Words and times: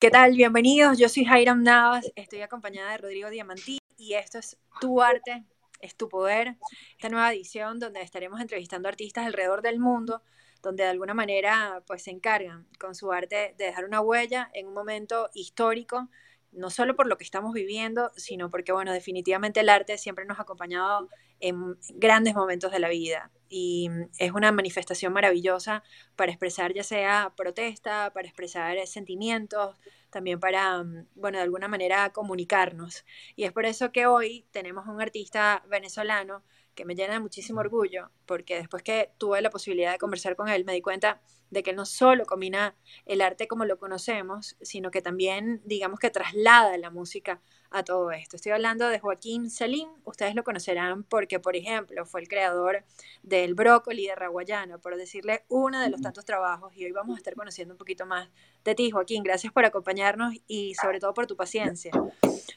¿Qué 0.00 0.10
tal? 0.10 0.34
Bienvenidos. 0.34 0.96
Yo 0.96 1.10
soy 1.10 1.26
Jairam 1.26 1.62
Navas, 1.62 2.10
estoy 2.16 2.40
acompañada 2.40 2.92
de 2.92 2.96
Rodrigo 2.96 3.28
Diamantí 3.28 3.76
y 3.98 4.14
esto 4.14 4.38
es 4.38 4.56
Tu 4.80 5.02
Arte, 5.02 5.44
es 5.78 5.94
Tu 5.94 6.08
Poder, 6.08 6.56
esta 6.92 7.10
nueva 7.10 7.30
edición 7.34 7.78
donde 7.78 8.00
estaremos 8.00 8.40
entrevistando 8.40 8.88
artistas 8.88 9.26
alrededor 9.26 9.60
del 9.60 9.78
mundo, 9.78 10.22
donde 10.62 10.84
de 10.84 10.88
alguna 10.88 11.12
manera 11.12 11.82
pues 11.86 12.04
se 12.04 12.12
encargan 12.12 12.66
con 12.78 12.94
su 12.94 13.12
arte 13.12 13.54
de 13.58 13.66
dejar 13.66 13.84
una 13.84 14.00
huella 14.00 14.50
en 14.54 14.68
un 14.68 14.72
momento 14.72 15.28
histórico, 15.34 16.08
no 16.52 16.70
solo 16.70 16.96
por 16.96 17.06
lo 17.06 17.16
que 17.16 17.24
estamos 17.24 17.52
viviendo, 17.52 18.10
sino 18.16 18.50
porque 18.50 18.72
bueno, 18.72 18.92
definitivamente 18.92 19.60
el 19.60 19.68
arte 19.68 19.98
siempre 19.98 20.24
nos 20.24 20.38
ha 20.38 20.42
acompañado 20.42 21.08
en 21.40 21.76
grandes 21.94 22.34
momentos 22.34 22.72
de 22.72 22.80
la 22.80 22.88
vida 22.88 23.30
y 23.48 23.88
es 24.18 24.32
una 24.32 24.52
manifestación 24.52 25.12
maravillosa 25.12 25.82
para 26.16 26.32
expresar 26.32 26.72
ya 26.72 26.84
sea 26.84 27.32
protesta, 27.36 28.12
para 28.12 28.28
expresar 28.28 28.86
sentimientos, 28.86 29.76
también 30.10 30.38
para, 30.38 30.84
bueno, 31.14 31.38
de 31.38 31.44
alguna 31.44 31.68
manera 31.68 32.12
comunicarnos. 32.12 33.04
Y 33.36 33.44
es 33.44 33.52
por 33.52 33.64
eso 33.64 33.92
que 33.92 34.06
hoy 34.06 34.46
tenemos 34.50 34.86
un 34.86 35.00
artista 35.00 35.64
venezolano 35.68 36.42
que 36.74 36.84
me 36.84 36.94
llena 36.94 37.14
de 37.14 37.20
muchísimo 37.20 37.60
orgullo, 37.60 38.10
porque 38.26 38.56
después 38.56 38.82
que 38.82 39.12
tuve 39.18 39.40
la 39.40 39.50
posibilidad 39.50 39.92
de 39.92 39.98
conversar 39.98 40.36
con 40.36 40.48
él, 40.48 40.64
me 40.64 40.72
di 40.72 40.82
cuenta 40.82 41.20
de 41.50 41.62
que 41.62 41.72
no 41.72 41.84
solo 41.84 42.24
combina 42.26 42.74
el 43.06 43.20
arte 43.20 43.48
como 43.48 43.64
lo 43.64 43.78
conocemos, 43.78 44.56
sino 44.60 44.90
que 44.90 45.02
también, 45.02 45.60
digamos 45.64 45.98
que 45.98 46.10
traslada 46.10 46.76
la 46.78 46.90
música 46.90 47.40
a 47.70 47.84
todo 47.84 48.10
esto. 48.10 48.36
Estoy 48.36 48.52
hablando 48.52 48.88
de 48.88 48.98
Joaquín 48.98 49.48
Salim, 49.48 49.88
ustedes 50.04 50.34
lo 50.34 50.42
conocerán 50.42 51.04
porque, 51.04 51.38
por 51.38 51.54
ejemplo, 51.56 52.04
fue 52.04 52.20
el 52.20 52.28
creador 52.28 52.84
del 53.22 53.54
brócoli 53.54 54.06
de 54.06 54.14
Raguayana, 54.14 54.78
por 54.78 54.96
decirle 54.96 55.44
uno 55.48 55.80
de 55.80 55.88
los 55.88 56.00
tantos 56.00 56.24
trabajos, 56.24 56.72
y 56.76 56.84
hoy 56.84 56.92
vamos 56.92 57.16
a 57.16 57.18
estar 57.18 57.34
conociendo 57.34 57.74
un 57.74 57.78
poquito 57.78 58.06
más 58.06 58.28
de 58.64 58.74
ti, 58.74 58.90
Joaquín. 58.90 59.22
Gracias 59.22 59.52
por 59.52 59.64
acompañarnos 59.64 60.34
y 60.48 60.74
sobre 60.74 60.98
todo 60.98 61.14
por 61.14 61.26
tu 61.26 61.36
paciencia. 61.36 61.92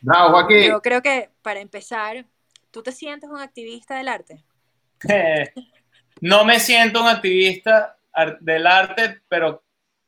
Bravo, 0.02 0.31
Joaquín. 0.31 0.63
Yo 0.69 0.81
creo 0.81 1.02
que 1.02 1.30
para 1.41 1.59
empezar, 1.59 2.25
¿tú 2.71 2.81
te 2.81 2.91
sientes 2.91 3.30
un 3.30 3.39
activista 3.39 3.95
del 3.95 4.08
arte? 4.08 4.44
no 6.21 6.44
me 6.45 6.59
siento 6.59 7.02
un 7.02 7.08
activista 7.08 7.97
del 8.42 8.67
arte, 8.67 9.22
pero 9.28 9.64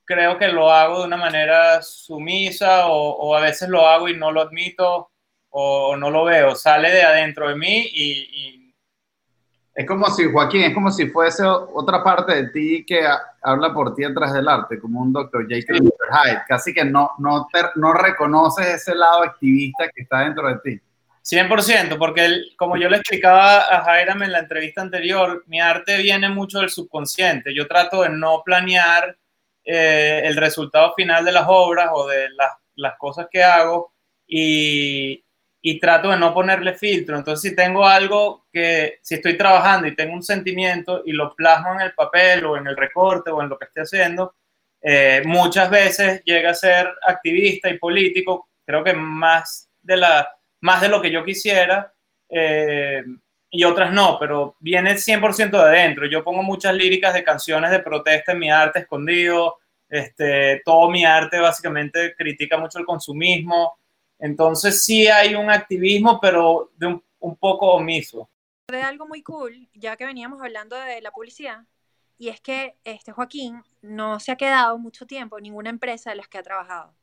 creo 0.06 0.38
que 0.38 0.48
lo 0.48 0.72
hago 0.72 1.00
de 1.00 1.08
una 1.08 1.18
manera 1.18 1.82
sumisa 1.82 2.88
o, 2.88 3.36
a 3.36 3.42
veces 3.42 3.68
lo 3.68 3.88
hago 3.88 4.08
y 4.08 4.16
no 4.16 4.32
lo 4.32 4.42
admito 4.42 5.10
o 5.50 5.96
no 5.96 6.10
lo 6.10 6.26
veo. 6.26 6.56
Sale 6.56 6.92
de 6.92 7.04
adentro 7.04 7.50
de 7.50 7.56
mí 7.56 7.90
y, 7.94 8.74
Es 9.74 9.86
como 9.88 10.06
si, 10.08 10.32
Joaquín, 10.32 10.64
es 10.64 10.74
como 10.74 10.92
si 10.92 11.08
fuese 11.08 11.44
otra 11.46 12.04
parte 12.04 12.36
de 12.36 12.50
ti 12.50 12.86
que 12.86 13.06
habla 13.42 13.74
por 13.74 13.94
ti 13.96 14.04
atrás 14.04 14.34
del 14.34 14.48
arte, 14.48 14.80
como 14.80 15.02
un 15.02 15.12
Dr. 15.12 15.48
Jacob 15.50 15.76
Hyde. 15.76 16.42
Casi 16.48 16.74
que 16.74 16.86
no, 16.86 17.12
no, 17.18 17.48
no 17.76 17.94
reconoces 17.94 18.68
ese 18.68 18.96
lado 18.96 19.24
activista 19.24 19.90
que 19.94 20.04
está 20.04 20.20
dentro 20.20 20.48
de 20.48 20.60
ti. 20.60 20.82
100%, 21.26 21.98
porque 21.98 22.30
como 22.56 22.78
yo 22.78 22.88
le 22.88 22.98
explicaba 22.98 23.62
a 23.62 23.84
Jairam 23.84 24.22
en 24.22 24.32
la 24.32 24.40
entrevista 24.40 24.82
anterior, 24.82 25.44
mi 25.48 25.60
arte 25.60 25.98
viene 25.98 26.30
mucho 26.30 26.60
del 26.60 26.70
subconsciente. 26.70 27.54
Yo 27.54 27.68
trato 27.68 28.04
de 28.04 28.10
no 28.10 28.44
planear 28.46 29.18
eh, 29.64 30.22
el 30.24 30.36
resultado 30.36 30.94
final 30.96 31.26
de 31.26 31.32
las 31.32 31.46
obras 31.48 31.90
o 31.94 32.08
de 32.08 32.30
las, 32.30 32.52
las 32.76 32.96
cosas 33.00 33.28
que 33.32 33.44
hago 33.44 33.94
y, 34.28 35.24
y, 35.62 35.80
trato 35.80 36.12
de 36.12 36.20
no 36.20 36.32
ponerle 36.32 36.76
filtro. 36.76 37.18
Entonces, 37.18 37.50
si 37.50 37.56
tengo 37.56 37.88
algo 37.88 38.46
que, 38.54 39.00
si 39.02 39.16
estoy 39.16 39.36
trabajando 39.36 39.88
y 39.88 39.96
tengo 39.96 40.14
un 40.14 40.22
sentimiento 40.22 41.02
y 41.06 41.14
lo 41.14 41.36
plasmo 41.36 41.74
en 41.74 41.82
el 41.82 41.94
papel 41.96 42.46
o 42.46 42.58
en 42.58 42.68
el 42.68 42.78
recorte 42.78 43.32
o 43.32 43.42
en 43.42 43.50
lo 43.50 43.58
que 43.58 43.66
esté 43.66 43.82
haciendo, 43.82 44.36
eh, 44.80 45.24
muchas 45.26 45.72
veces 45.72 46.22
llega 46.24 46.52
a 46.52 46.54
ser 46.54 46.88
activista 47.02 47.68
y 47.68 47.80
político, 47.80 48.50
creo 48.64 48.84
que 48.84 48.94
más 48.94 49.68
de, 49.82 49.98
la, 49.98 50.35
más 50.66 50.82
de 50.82 50.90
lo 50.90 51.00
que 51.00 51.12
yo 51.12 51.24
quisiera. 51.24 51.94
Eh, 52.28 53.04
y 53.52 53.64
otras 53.64 53.94
no, 53.94 54.18
pero 54.20 54.58
viene 54.60 54.96
100% 54.96 55.52
de 55.52 55.58
adentro. 55.58 56.08
Yo 56.08 56.24
pongo 56.24 56.42
muchas 56.42 56.74
líricas 56.74 57.14
de 57.14 57.24
canciones 57.24 57.70
de 57.70 57.80
protesta 57.80 58.32
en 58.32 58.40
mi 58.40 58.50
arte 58.50 58.80
escondido. 58.80 59.60
Este, 59.88 60.64
todo 60.66 60.90
mi 60.90 61.06
arte 61.06 61.40
básicamente 61.40 62.16
critica 62.16 62.58
mucho 62.58 62.80
el 62.80 62.86
consumismo. 62.86 63.78
Entonces 64.18 64.84
sí 64.84 65.08
hay 65.08 65.36
un 65.36 65.52
activismo, 65.52 66.20
pero 66.20 66.72
de 66.76 66.88
un, 66.88 67.04
un 67.20 67.36
poco 67.38 67.74
omiso. 67.74 68.28
De 68.68 68.82
algo 68.82 69.08
muy 69.08 69.22
cool, 69.22 69.70
ya 69.76 69.96
que 69.96 70.06
veníamos 70.06 70.42
hablando 70.42 70.76
de 70.76 71.00
la 71.00 71.12
publicidad, 71.12 71.60
y 72.18 72.30
es 72.30 72.42
que 72.42 72.76
este 72.84 73.12
Joaquín 73.12 73.62
no 73.84 74.20
se 74.20 74.32
ha 74.32 74.36
quedado 74.36 74.80
mucho 74.80 75.06
tiempo 75.06 75.38
en 75.38 75.44
ninguna 75.44 75.70
empresa 75.70 76.10
de 76.10 76.16
las 76.16 76.28
que 76.28 76.40
ha 76.40 76.44
trabajado. 76.44 76.96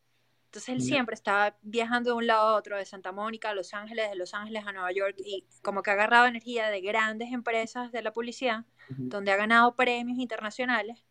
Entonces 0.52 0.74
él 0.74 0.82
siempre 0.82 1.14
estaba 1.14 1.56
viajando 1.62 2.10
de 2.10 2.16
un 2.16 2.26
lado 2.26 2.48
a 2.48 2.56
otro, 2.56 2.76
de 2.76 2.84
Santa 2.84 3.10
Mónica 3.10 3.48
a 3.48 3.54
Los 3.54 3.72
Ángeles, 3.72 4.10
de 4.10 4.16
Los 4.16 4.34
Ángeles 4.34 4.66
a 4.66 4.72
Nueva 4.72 4.92
York, 4.92 5.14
y 5.16 5.46
como 5.62 5.82
que 5.82 5.88
ha 5.88 5.94
agarrado 5.94 6.26
energía 6.26 6.68
de 6.68 6.82
grandes 6.82 7.32
empresas 7.32 7.90
de 7.90 8.02
la 8.02 8.12
publicidad, 8.12 8.66
donde 8.90 9.32
ha 9.32 9.36
ganado 9.36 9.74
premios 9.74 10.18
internacionales, 10.18 11.06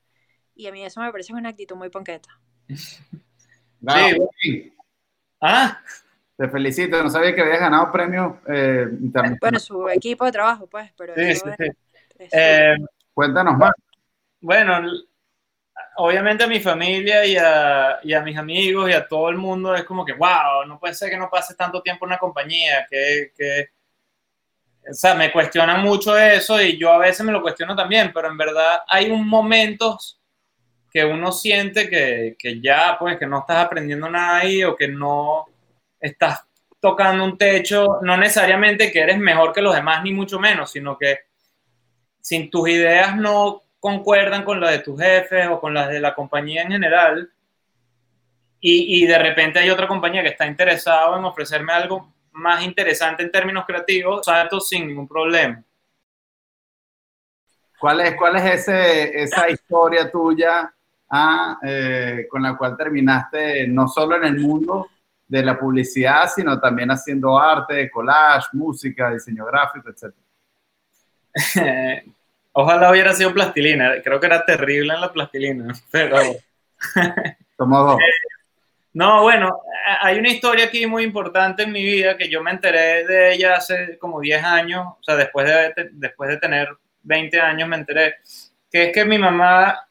y 0.53 0.68
a 0.68 0.72
mí 0.72 0.85
eso 0.85 1.02
me 1.02 1.12
parece 1.12 1.34
una 1.34 1.50
actitud 1.50 1.75
muy 1.75 1.90
ponqueta. 1.90 2.29
sí. 2.69 4.75
Ah, 5.41 5.81
te 6.38 6.47
felicito, 6.47 7.02
no 7.02 7.09
sabía 7.09 7.34
que 7.34 7.41
habías 7.41 7.62
ganado 7.62 7.91
premios 7.91 8.35
eh, 8.47 8.85
internacionales. 8.91 9.40
Bueno, 9.41 9.59
su 9.59 9.90
equipo 9.90 10.23
de 10.23 10.34
trabajo, 10.34 10.68
pues, 10.68 10.94
pero... 10.96 11.16
Sí, 11.16 11.34
sí, 11.34 12.28
eh, 12.31 12.75
Cuéntanos 13.12 13.58
más. 13.58 13.72
Bueno, 14.40 14.81
obviamente 15.97 16.44
a 16.44 16.47
mi 16.47 16.59
familia 16.59 17.25
y 17.25 17.35
a, 17.38 18.00
y 18.03 18.13
a, 18.13 18.22
mis 18.22 18.38
amigos 18.38 18.90
y 18.90 18.94
a 18.94 19.07
todo 19.07 19.29
el 19.29 19.38
mundo 19.38 19.75
es 19.75 19.84
como 19.84 20.06
que, 20.06 20.13
wow, 20.13 20.66
no 20.68 20.79
puede 20.79 20.94
ser 20.94 21.09
que 21.09 21.18
no 21.18 21.29
pases 21.29 21.57
tanto 21.57 21.81
tiempo 21.81 22.06
en 22.06 22.09
una 22.09 22.18
compañía, 22.18 22.88
que, 22.90 23.31
que, 23.35 23.69
o 24.90 24.94
sea, 24.94 25.13
me 25.16 25.31
cuestionan 25.31 25.81
mucho 25.81 26.18
eso 26.18 26.62
y 26.62 26.78
yo 26.78 26.91
a 26.91 26.97
veces 26.97 27.25
me 27.25 27.31
lo 27.31 27.41
cuestiono 27.41 27.75
también, 27.75 28.12
pero 28.13 28.29
en 28.29 28.38
verdad 28.38 28.81
hay 28.88 29.12
un 29.12 29.28
momentos 29.28 30.19
que 30.91 31.06
uno 31.06 31.31
siente 31.31 31.90
que, 31.90 32.35
que 32.38 32.59
ya, 32.59 32.97
pues, 33.00 33.18
que 33.18 33.28
no 33.28 33.40
estás 33.40 33.66
aprendiendo 33.66 34.09
nada 34.09 34.38
ahí 34.40 34.63
o 34.63 34.75
que 34.75 34.88
no 34.88 35.46
estás 36.00 36.44
tocando 36.79 37.23
un 37.23 37.38
techo, 37.38 38.00
no 38.02 38.18
necesariamente 38.18 38.91
que 38.91 39.00
eres 39.00 39.19
mejor 39.19 39.53
que 39.53 39.62
los 39.62 39.75
demás, 39.75 40.03
ni 40.03 40.12
mucho 40.12 40.40
menos, 40.40 40.72
sino 40.72 40.97
que 40.97 41.19
sin 42.19 42.50
tus 42.50 42.69
ideas 42.69 43.16
no 43.16 43.62
concuerdan 43.81 44.46
con 44.46 44.62
las 44.62 44.72
de 44.72 44.80
tus 44.80 44.97
jefes 45.02 45.47
o 45.50 45.59
con 45.59 45.74
las 45.74 45.90
de 45.90 46.00
la 46.00 46.16
compañía 46.16 46.62
en 46.62 46.72
general, 46.72 47.30
y, 48.62 49.03
y 49.03 49.08
de 49.08 49.18
repente 49.18 49.59
hay 49.59 49.72
otra 49.72 49.88
compañía 49.88 50.22
que 50.22 50.30
está 50.30 50.46
interesada 50.46 51.18
en 51.18 51.25
ofrecerme 51.25 51.74
algo 51.74 52.14
más 52.34 52.64
interesante 52.64 53.24
en 53.24 53.31
términos 53.31 53.66
creativos, 53.66 54.24
salto 54.24 54.59
sin 54.59 54.88
ningún 54.88 55.08
problema. 55.08 55.62
¿Cuál 57.80 58.02
es, 58.02 58.16
cuál 58.16 58.36
es 58.36 58.46
ese, 58.46 59.24
esa 59.24 59.50
historia 59.50 60.09
tuya 60.12 60.72
ah, 61.09 61.58
eh, 61.64 62.28
con 62.30 62.44
la 62.44 62.56
cual 62.56 62.78
terminaste 62.78 63.68
no 63.68 63.88
solo 63.88 64.18
en 64.18 64.25
el 64.25 64.40
mundo 64.40 64.88
de 65.28 65.41
la 65.41 65.58
publicidad, 65.58 66.30
sino 66.30 66.59
también 66.59 66.91
haciendo 66.91 67.40
arte, 67.40 67.90
collage, 67.90 68.50
música, 68.53 69.09
diseño 69.09 69.46
gráfico, 69.46 69.90
etcétera? 69.90 70.22
Ojalá 72.54 72.92
hubiera 72.92 73.14
sido 73.14 73.34
plastilina. 73.34 74.02
Creo 74.04 74.20
que 74.20 74.26
era 74.26 74.46
terrible 74.46 74.94
en 74.94 75.02
la 75.02 75.12
plastilina, 75.12 75.74
pero. 75.92 76.18
Tomó 77.58 77.98
No, 78.94 79.24
bueno, 79.24 79.62
hay 80.02 80.20
una 80.20 80.30
historia 80.30 80.66
aquí 80.66 80.86
muy 80.86 81.04
importante 81.04 81.64
en 81.64 81.72
mi 81.72 81.84
vida 81.84 82.18
que 82.18 82.30
yo 82.30 82.44
me 82.44 82.52
enteré 82.52 83.06
de 83.06 83.34
ella 83.34 83.56
hace 83.56 83.98
como 84.00 84.20
10 84.20 84.44
años, 84.44 84.86
o 84.88 85.04
sea, 85.04 85.16
después 85.16 85.48
de, 85.48 85.90
después 85.94 86.30
de 86.30 86.38
tener 86.38 86.70
20 87.04 87.40
años 87.40 87.70
me 87.70 87.78
enteré, 87.78 88.16
que 88.70 88.86
es 88.86 88.94
que 88.94 89.06
mi 89.06 89.18
mamá, 89.18 89.88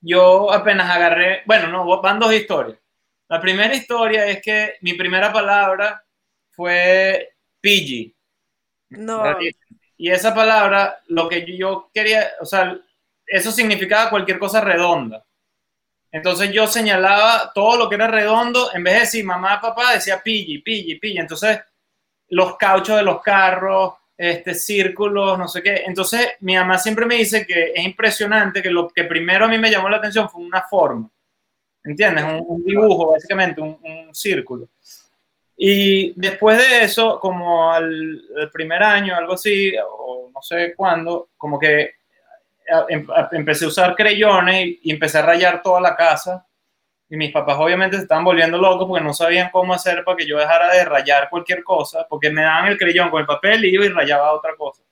yo 0.00 0.52
apenas 0.52 0.90
agarré, 0.90 1.42
bueno, 1.46 1.68
no, 1.68 2.00
van 2.00 2.18
dos 2.18 2.32
historias. 2.32 2.78
La 3.28 3.40
primera 3.40 3.74
historia 3.74 4.26
es 4.26 4.42
que 4.42 4.74
mi 4.80 4.94
primera 4.94 5.32
palabra 5.32 6.04
fue 6.50 7.34
Pidgey. 7.60 8.14
No. 8.90 9.22
Y 9.96 10.10
esa 10.10 10.34
palabra, 10.34 11.00
lo 11.08 11.28
que 11.28 11.56
yo 11.56 11.90
quería, 11.92 12.32
o 12.40 12.44
sea, 12.44 12.76
eso 13.26 13.52
significaba 13.52 14.10
cualquier 14.10 14.38
cosa 14.38 14.60
redonda. 14.60 15.24
Entonces 16.10 16.52
yo 16.52 16.66
señalaba 16.66 17.52
todo 17.54 17.78
lo 17.78 17.88
que 17.88 17.94
era 17.94 18.06
redondo, 18.06 18.70
en 18.74 18.84
vez 18.84 18.94
de 18.94 19.00
decir 19.00 19.24
mamá, 19.24 19.60
papá, 19.60 19.94
decía 19.94 20.22
pilli, 20.22 20.58
pilli, 20.58 20.98
pilli. 20.98 21.18
Entonces, 21.18 21.58
los 22.28 22.56
cauchos 22.56 22.96
de 22.96 23.02
los 23.02 23.22
carros, 23.22 23.94
este, 24.16 24.54
círculos, 24.54 25.38
no 25.38 25.48
sé 25.48 25.62
qué. 25.62 25.84
Entonces, 25.86 26.32
mi 26.40 26.54
mamá 26.54 26.78
siempre 26.78 27.06
me 27.06 27.16
dice 27.16 27.46
que 27.46 27.72
es 27.74 27.84
impresionante 27.84 28.62
que 28.62 28.70
lo 28.70 28.88
que 28.90 29.04
primero 29.04 29.46
a 29.46 29.48
mí 29.48 29.58
me 29.58 29.70
llamó 29.70 29.88
la 29.88 29.96
atención 29.96 30.28
fue 30.28 30.42
una 30.42 30.62
forma. 30.62 31.08
¿Entiendes? 31.84 32.24
Un, 32.46 32.62
dibujo, 32.62 33.12
básicamente, 33.12 33.60
un, 33.60 33.78
un 33.82 34.14
círculo. 34.14 34.68
Y 35.64 36.12
después 36.16 36.58
de 36.58 36.82
eso, 36.82 37.20
como 37.20 37.72
al, 37.72 38.20
primer 38.52 38.82
año, 38.82 39.14
algo 39.14 39.34
así, 39.34 39.72
o 39.78 40.28
no 40.34 40.42
sé 40.42 40.74
cuándo, 40.74 41.28
como 41.36 41.56
que 41.56 41.92
em, 42.88 43.06
empecé 43.30 43.66
a 43.66 43.68
usar 43.68 43.94
creyones 43.94 44.78
y, 44.82 44.90
empecé 44.90 45.18
a 45.18 45.22
rayar 45.22 45.62
toda 45.62 45.80
la 45.80 45.94
casa. 45.94 46.44
y 47.08 47.16
mis 47.16 47.30
papás 47.30 47.58
obviamente 47.60 47.96
se 47.96 48.02
estaban 48.02 48.24
volviendo 48.24 48.58
locos 48.58 48.88
porque 48.88 49.04
no 49.04 49.14
sabían 49.14 49.50
cómo 49.52 49.72
hacer 49.72 50.02
para 50.02 50.16
que 50.16 50.26
yo 50.26 50.36
dejara 50.36 50.74
de 50.74 50.84
rayar 50.84 51.30
cualquier 51.30 51.62
cosa, 51.62 52.08
porque 52.08 52.30
me 52.30 52.42
daban 52.42 52.66
el 52.66 52.76
creyón 52.78 53.08
con 53.10 53.20
el 53.20 53.26
papel 53.26 53.64
y 53.64 53.74
iba 53.74 53.84
y 53.84 53.90
rayaba 53.90 54.32
otra 54.32 54.56
cosa. 54.56 54.82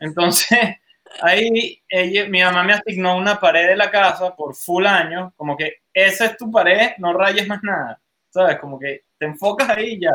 Entonces, 0.00 0.58
ahí 1.20 1.82
ella, 1.86 2.26
mi 2.30 2.42
mamá 2.42 2.64
me 2.64 2.72
asignó 2.72 3.14
una 3.14 3.38
pared 3.38 3.68
de 3.68 3.76
la 3.76 3.90
casa 3.90 4.34
por 4.34 4.54
full 4.54 4.86
año, 4.86 5.34
como 5.36 5.54
que 5.54 5.82
esa 5.92 6.24
es 6.24 6.36
tu 6.38 6.50
pared, 6.50 6.92
no 6.96 7.12
rayes 7.12 7.46
más 7.46 7.62
nada, 7.62 8.00
¿sabes? 8.30 8.58
Como 8.58 8.78
que 8.78 9.07
te 9.18 9.26
enfocas 9.26 9.68
ahí 9.70 9.98
ya. 10.00 10.12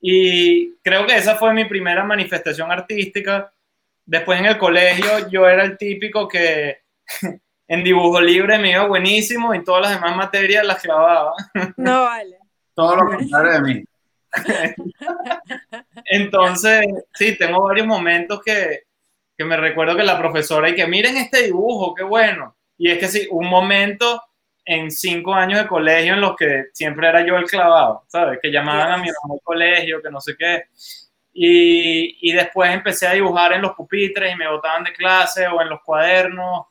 Y 0.00 0.74
creo 0.82 1.06
que 1.06 1.16
esa 1.16 1.36
fue 1.36 1.54
mi 1.54 1.64
primera 1.64 2.04
manifestación 2.04 2.70
artística. 2.70 3.52
Después 4.04 4.38
en 4.38 4.46
el 4.46 4.58
colegio 4.58 5.28
yo 5.30 5.48
era 5.48 5.64
el 5.64 5.78
típico 5.78 6.28
que 6.28 6.82
en 7.68 7.84
dibujo 7.84 8.20
libre 8.20 8.58
me 8.58 8.72
iba 8.72 8.86
buenísimo 8.86 9.54
y 9.54 9.64
todas 9.64 9.82
las 9.82 9.94
demás 9.94 10.16
materias 10.16 10.66
las 10.66 10.82
clavaba. 10.82 11.32
No 11.76 12.04
vale. 12.04 12.38
Todo 12.74 12.96
lo 12.96 13.06
contrario 13.06 13.52
de 13.52 13.60
mí. 13.60 13.84
Entonces, 16.04 16.84
sí, 17.14 17.38
tengo 17.38 17.62
varios 17.62 17.86
momentos 17.86 18.42
que, 18.44 18.82
que 19.36 19.44
me 19.44 19.56
recuerdo 19.56 19.96
que 19.96 20.02
la 20.02 20.18
profesora 20.18 20.68
y 20.68 20.74
que 20.74 20.86
miren 20.86 21.16
este 21.16 21.44
dibujo, 21.44 21.94
qué 21.94 22.02
bueno. 22.02 22.56
Y 22.76 22.90
es 22.90 22.98
que 22.98 23.08
sí, 23.08 23.28
un 23.30 23.46
momento 23.48 24.20
en 24.64 24.90
cinco 24.90 25.34
años 25.34 25.60
de 25.60 25.68
colegio 25.68 26.14
en 26.14 26.20
los 26.20 26.36
que 26.36 26.66
siempre 26.72 27.08
era 27.08 27.24
yo 27.26 27.36
el 27.36 27.44
clavado, 27.44 28.04
¿sabes? 28.08 28.38
Que 28.42 28.50
llamaban 28.50 28.92
a 28.92 28.96
mi 28.96 29.08
mamá 29.08 29.34
al 29.34 29.40
colegio, 29.42 30.02
que 30.02 30.10
no 30.10 30.20
sé 30.20 30.36
qué. 30.36 30.64
Y, 31.32 32.30
y 32.30 32.32
después 32.32 32.70
empecé 32.72 33.06
a 33.06 33.12
dibujar 33.12 33.52
en 33.52 33.62
los 33.62 33.72
pupitres 33.72 34.32
y 34.32 34.36
me 34.36 34.48
botaban 34.48 34.84
de 34.84 34.92
clase 34.92 35.46
o 35.48 35.60
en 35.60 35.68
los 35.68 35.80
cuadernos 35.82 36.66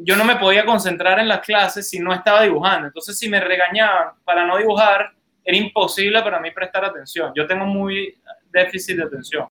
yo 0.00 0.16
no 0.16 0.24
me 0.24 0.36
podía 0.36 0.64
concentrar 0.64 1.18
en 1.18 1.28
las 1.28 1.40
clases 1.40 1.88
si 1.88 1.98
no 1.98 2.14
estaba 2.14 2.42
dibujando. 2.42 2.86
Entonces, 2.86 3.18
si 3.18 3.28
me 3.28 3.40
regañaban 3.40 4.14
para 4.24 4.46
no 4.46 4.56
dibujar, 4.56 5.12
era 5.44 5.56
imposible 5.56 6.22
para 6.22 6.40
mí 6.40 6.50
prestar 6.50 6.84
atención. 6.84 7.32
Yo 7.34 7.46
tengo 7.46 7.64
muy 7.64 8.16
déficit 8.50 8.96
de 8.96 9.04
atención. 9.04 9.48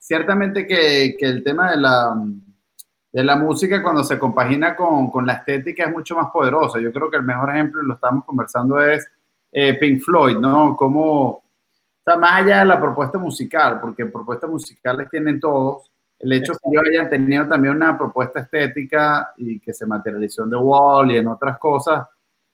Ciertamente 0.00 0.66
que, 0.66 1.16
que 1.18 1.26
el 1.26 1.42
tema 1.42 1.72
de 1.72 1.76
la, 1.78 2.14
de 3.12 3.22
la 3.22 3.36
música 3.36 3.82
cuando 3.82 4.02
se 4.02 4.18
compagina 4.18 4.74
con, 4.74 5.10
con, 5.10 5.26
la 5.26 5.34
estética 5.34 5.84
es 5.84 5.92
mucho 5.92 6.16
más 6.16 6.30
poderosa. 6.30 6.80
Yo 6.80 6.90
creo 6.92 7.10
que 7.10 7.18
el 7.18 7.22
mejor 7.22 7.50
ejemplo, 7.50 7.82
lo 7.82 7.94
estamos 7.94 8.24
conversando, 8.24 8.80
es 8.80 9.06
eh, 9.52 9.74
Pink 9.74 10.00
Floyd, 10.00 10.38
¿no? 10.38 10.74
Como, 10.74 11.28
o 11.28 11.42
sea, 12.02 12.16
más 12.16 12.42
allá 12.42 12.60
de 12.60 12.64
la 12.64 12.80
propuesta 12.80 13.18
musical, 13.18 13.78
porque 13.80 14.06
propuestas 14.06 14.48
musicales 14.48 15.10
tienen 15.10 15.38
todos, 15.38 15.90
el 16.18 16.32
hecho 16.32 16.52
que 16.52 16.70
ellos 16.70 16.84
hayan 16.88 17.10
tenido 17.10 17.46
también 17.46 17.76
una 17.76 17.98
propuesta 17.98 18.40
estética 18.40 19.34
y 19.36 19.60
que 19.60 19.74
se 19.74 19.84
materializó 19.84 20.44
en 20.44 20.50
The 20.50 20.56
Wall 20.56 21.10
y 21.10 21.16
en 21.18 21.26
otras 21.26 21.58
cosas, 21.58 22.06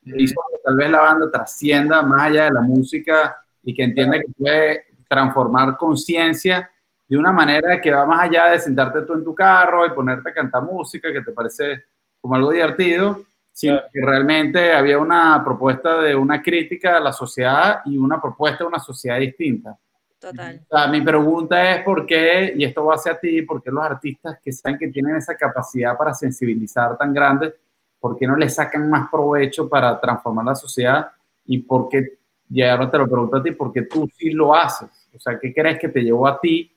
hizo 0.03 0.41
que 0.51 0.59
tal 0.63 0.75
vez 0.75 0.89
la 0.89 1.01
banda 1.01 1.31
trascienda 1.31 2.01
más 2.01 2.21
allá 2.23 2.45
de 2.45 2.51
la 2.51 2.61
música 2.61 3.37
y 3.63 3.73
que 3.73 3.83
entienda 3.83 4.17
que 4.19 4.27
puede 4.37 4.85
transformar 5.07 5.77
conciencia 5.77 6.69
de 7.09 7.17
una 7.17 7.31
manera 7.31 7.81
que 7.81 7.91
va 7.91 8.05
más 8.05 8.21
allá 8.21 8.51
de 8.51 8.59
sentarte 8.59 9.01
tú 9.01 9.15
en 9.15 9.23
tu 9.23 9.33
carro 9.33 9.83
y 9.83 9.89
ponerte 9.89 10.29
a 10.29 10.33
cantar 10.33 10.61
música 10.61 11.11
que 11.11 11.21
te 11.21 11.31
parece 11.31 11.85
como 12.21 12.35
algo 12.35 12.51
divertido, 12.51 13.23
sino 13.51 13.79
que 13.91 13.99
realmente 13.99 14.71
había 14.71 14.99
una 14.99 15.43
propuesta 15.43 15.99
de 16.01 16.15
una 16.15 16.39
crítica 16.39 16.97
a 16.97 16.99
la 16.99 17.11
sociedad 17.11 17.81
y 17.85 17.97
una 17.97 18.21
propuesta 18.21 18.63
de 18.63 18.67
una 18.67 18.79
sociedad 18.79 19.19
distinta. 19.19 19.75
Total. 20.19 20.61
mi 20.91 21.01
pregunta 21.01 21.75
es 21.75 21.83
por 21.83 22.05
qué, 22.05 22.53
y 22.55 22.63
esto 22.65 22.85
va 22.85 22.95
hacia 22.95 23.17
ti, 23.17 23.41
por 23.41 23.63
qué 23.63 23.71
los 23.71 23.83
artistas 23.83 24.37
que 24.43 24.51
saben 24.51 24.77
que 24.77 24.89
tienen 24.89 25.15
esa 25.15 25.35
capacidad 25.35 25.97
para 25.97 26.13
sensibilizar 26.13 26.97
tan 26.97 27.13
grande, 27.13 27.55
por 27.99 28.17
qué 28.17 28.27
no 28.27 28.35
le 28.35 28.49
sacan 28.49 28.89
más 28.89 29.09
provecho 29.09 29.67
para 29.67 29.99
transformar 29.99 30.45
la 30.45 30.55
sociedad 30.55 31.09
y 31.45 31.59
por 31.59 31.89
qué, 31.89 32.19
ya 32.49 32.73
ahora 32.73 32.91
te 32.91 32.97
lo 32.97 33.07
pregunto 33.07 33.37
a 33.37 33.43
ti, 33.43 33.51
por 33.51 33.71
qué 33.71 33.83
tú 33.83 34.07
sí 34.15 34.29
lo 34.31 34.53
haces. 34.53 34.89
O 35.15 35.19
sea, 35.19 35.39
¿qué 35.39 35.53
crees 35.53 35.79
que 35.79 35.89
te 35.89 36.01
llevó 36.01 36.27
a 36.27 36.39
ti 36.39 36.75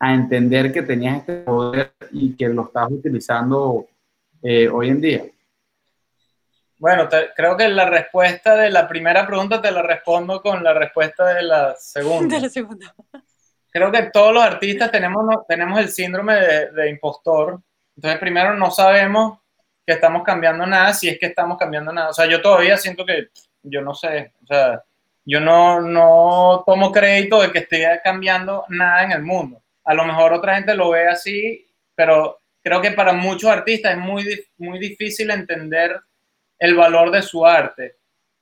a 0.00 0.14
entender 0.14 0.72
que 0.72 0.82
tenías 0.82 1.18
este 1.18 1.42
poder 1.42 1.92
y 2.10 2.34
que 2.34 2.48
lo 2.48 2.64
estás 2.64 2.90
utilizando 2.90 3.86
eh, 4.42 4.68
hoy 4.68 4.88
en 4.88 5.00
día? 5.00 5.24
Bueno, 6.78 7.08
creo 7.36 7.56
que 7.56 7.68
la 7.68 7.88
respuesta 7.88 8.56
de 8.56 8.70
la 8.70 8.88
primera 8.88 9.26
pregunta 9.26 9.60
te 9.60 9.70
la 9.70 9.82
respondo 9.82 10.40
con 10.40 10.64
la 10.64 10.72
respuesta 10.72 11.26
de 11.26 11.42
la 11.42 11.76
segunda. 11.76 12.36
De 12.40 12.42
la 12.42 12.48
segunda. 12.48 12.94
Creo 13.70 13.92
que 13.92 14.10
todos 14.12 14.34
los 14.34 14.42
artistas 14.42 14.90
tenemos, 14.90 15.24
tenemos 15.46 15.78
el 15.78 15.90
síndrome 15.90 16.34
de, 16.34 16.70
de, 16.72 16.90
impostor. 16.90 17.60
Entonces, 17.94 18.18
primero 18.18 18.56
no 18.56 18.70
sabemos 18.70 19.38
que 19.86 19.92
estamos 19.92 20.24
cambiando 20.24 20.66
nada, 20.66 20.92
si 20.92 21.08
es 21.08 21.18
que 21.20 21.26
estamos 21.26 21.56
cambiando 21.56 21.92
nada. 21.92 22.08
O 22.08 22.12
sea, 22.12 22.26
yo 22.26 22.40
todavía 22.42 22.76
siento 22.76 23.04
que 23.04 23.28
yo 23.62 23.82
no 23.82 23.94
sé, 23.94 24.32
o 24.42 24.46
sea, 24.46 24.82
yo 25.24 25.40
no, 25.40 25.80
no 25.80 26.62
tomo 26.66 26.90
crédito 26.90 27.40
de 27.40 27.52
que 27.52 27.60
esté 27.60 28.00
cambiando 28.02 28.64
nada 28.68 29.04
en 29.04 29.12
el 29.12 29.22
mundo. 29.22 29.62
A 29.90 29.94
lo 29.94 30.04
mejor 30.04 30.32
otra 30.32 30.54
gente 30.54 30.72
lo 30.76 30.90
ve 30.90 31.08
así, 31.08 31.66
pero 31.96 32.38
creo 32.62 32.80
que 32.80 32.92
para 32.92 33.12
muchos 33.12 33.50
artistas 33.50 33.94
es 33.94 33.98
muy, 33.98 34.44
muy 34.58 34.78
difícil 34.78 35.32
entender 35.32 36.00
el 36.60 36.76
valor 36.76 37.10
de 37.10 37.22
su 37.22 37.44
arte. 37.44 37.96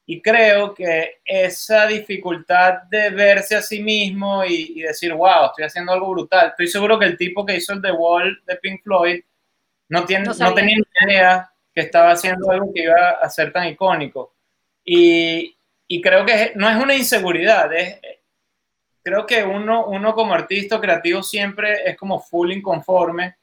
Y 0.04 0.20
creo 0.20 0.74
que 0.74 1.20
esa 1.24 1.86
dificultad 1.86 2.82
de 2.90 3.08
verse 3.08 3.56
a 3.56 3.62
sí 3.62 3.80
mismo 3.82 4.44
y, 4.44 4.82
decir, 4.82 5.14
wow, 5.14 5.46
estoy 5.46 5.64
haciendo 5.64 5.90
algo 5.90 6.10
brutal. 6.10 6.48
Estoy 6.48 6.68
seguro 6.68 6.98
que 6.98 7.06
el 7.06 7.16
tipo 7.16 7.46
que 7.46 7.56
hizo 7.56 7.72
el 7.72 7.80
The 7.80 7.92
Wall 7.92 8.42
de 8.44 8.56
Pink 8.56 8.82
Floyd 8.82 9.22
no, 9.88 10.04
tiene, 10.04 10.26
no, 10.26 10.52
tenía 10.52 10.76
ni 10.76 11.10
idea 11.10 11.50
que 11.74 11.80
estaba 11.80 12.10
haciendo 12.10 12.50
algo 12.50 12.74
que 12.74 12.82
iba 12.82 13.12
a 13.12 13.30
ser 13.30 13.54
tan 13.54 13.68
icónico. 13.68 14.34
Y, 14.84 15.56
y 15.86 16.02
creo 16.02 16.26
que 16.26 16.52
no 16.56 16.68
es 16.68 16.76
una 16.76 16.94
inseguridad, 16.94 17.72
es, 17.72 17.98
creo 19.08 19.26
que 19.26 19.42
uno, 19.42 19.86
uno 19.86 20.14
como 20.14 20.34
artista 20.34 20.80
creativo 20.80 21.22
siempre 21.22 21.88
es 21.88 21.96
como 21.96 22.20
full 22.20 22.52
inconforme. 22.52 23.36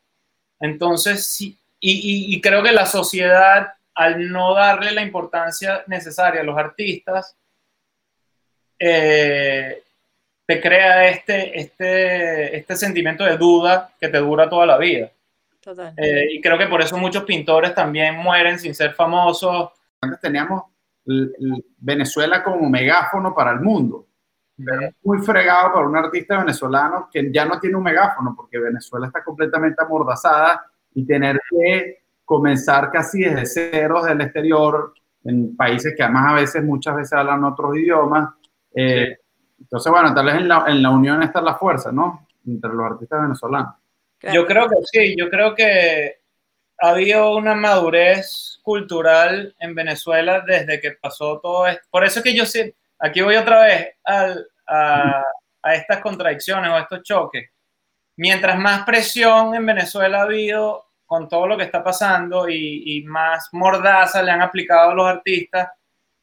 Entonces, 0.59 1.25
sí, 1.25 1.57
y, 1.79 1.91
y, 1.91 2.35
y 2.35 2.41
creo 2.41 2.61
que 2.61 2.71
la 2.71 2.85
sociedad 2.85 3.73
al 3.95 4.29
no 4.29 4.53
darle 4.53 4.91
la 4.91 5.01
importancia 5.01 5.83
necesaria 5.87 6.41
a 6.41 6.43
los 6.43 6.57
artistas, 6.57 7.35
eh, 8.77 9.81
te 10.45 10.61
crea 10.61 11.07
este, 11.07 11.59
este, 11.59 12.57
este 12.57 12.75
sentimiento 12.75 13.23
de 13.23 13.37
duda 13.37 13.89
que 13.99 14.09
te 14.09 14.17
dura 14.17 14.49
toda 14.49 14.65
la 14.65 14.77
vida. 14.77 15.09
Total. 15.61 15.93
Eh, 15.97 16.27
y 16.33 16.41
creo 16.41 16.57
que 16.57 16.67
por 16.67 16.81
eso 16.81 16.97
muchos 16.97 17.23
pintores 17.23 17.73
también 17.73 18.17
mueren 18.17 18.59
sin 18.59 18.75
ser 18.75 18.93
famosos. 18.93 19.71
Antes 20.01 20.19
teníamos 20.19 20.63
Venezuela 21.77 22.43
como 22.43 22.69
megáfono 22.69 23.33
para 23.33 23.51
el 23.51 23.61
mundo. 23.61 24.05
Pero 24.57 24.89
muy 25.03 25.19
fregado 25.19 25.73
para 25.73 25.87
un 25.87 25.97
artista 25.97 26.37
venezolano 26.39 27.09
que 27.11 27.29
ya 27.31 27.45
no 27.45 27.59
tiene 27.59 27.75
un 27.75 27.83
megáfono 27.83 28.33
porque 28.35 28.57
Venezuela 28.57 29.07
está 29.07 29.23
completamente 29.23 29.81
amordazada 29.81 30.65
y 30.93 31.05
tener 31.05 31.39
que 31.49 32.05
comenzar 32.23 32.89
casi 32.89 33.23
desde 33.23 33.45
cero 33.45 34.03
del 34.03 34.21
exterior, 34.21 34.93
en 35.25 35.55
países 35.55 35.93
que 35.95 36.03
además 36.03 36.31
a 36.31 36.35
veces, 36.35 36.63
muchas 36.63 36.95
veces 36.95 37.13
hablan 37.13 37.43
otros 37.43 37.75
idiomas. 37.75 38.33
Eh, 38.73 39.17
entonces, 39.59 39.91
bueno, 39.91 40.13
tal 40.13 40.25
vez 40.25 40.35
en 40.35 40.47
la, 40.47 40.65
en 40.67 40.81
la, 40.81 40.89
unión 40.89 41.21
está 41.23 41.41
la 41.41 41.55
fuerza, 41.55 41.91
¿no? 41.91 42.27
Entre 42.45 42.71
los 42.71 42.91
artistas 42.91 43.21
venezolanos. 43.21 43.75
Yo 44.33 44.45
creo 44.45 44.67
que 44.67 44.75
sí, 44.83 45.15
yo 45.17 45.29
creo 45.29 45.53
que 45.53 46.19
ha 46.79 46.89
habido 46.89 47.35
una 47.35 47.55
madurez 47.55 48.59
cultural 48.63 49.55
en 49.59 49.75
Venezuela 49.75 50.43
desde 50.45 50.79
que 50.79 50.91
pasó 50.91 51.39
todo 51.39 51.67
esto. 51.67 51.83
Por 51.89 52.03
eso 52.03 52.19
es 52.19 52.23
que 52.23 52.35
yo 52.35 52.45
sí, 52.45 52.73
aquí 52.99 53.21
voy 53.21 53.35
otra 53.35 53.63
vez 53.63 53.95
al, 54.03 54.47
a, 54.67 55.23
a 55.61 55.73
estas 55.75 55.99
contradicciones 55.99 56.71
o 56.71 56.77
estos 56.77 57.03
choques. 57.03 57.49
Mientras 58.17 58.57
más 58.57 58.85
presión 58.85 59.55
en 59.55 59.65
Venezuela 59.65 60.19
ha 60.19 60.23
habido 60.23 60.85
con 61.05 61.29
todo 61.29 61.47
lo 61.47 61.57
que 61.57 61.63
está 61.63 61.83
pasando 61.83 62.49
y, 62.49 63.03
más 63.05 63.49
mordaza 63.51 64.23
le 64.23 64.31
han 64.31 64.41
aplicado 64.41 64.91
a 64.91 64.95
los 64.95 65.07
artistas, 65.07 65.69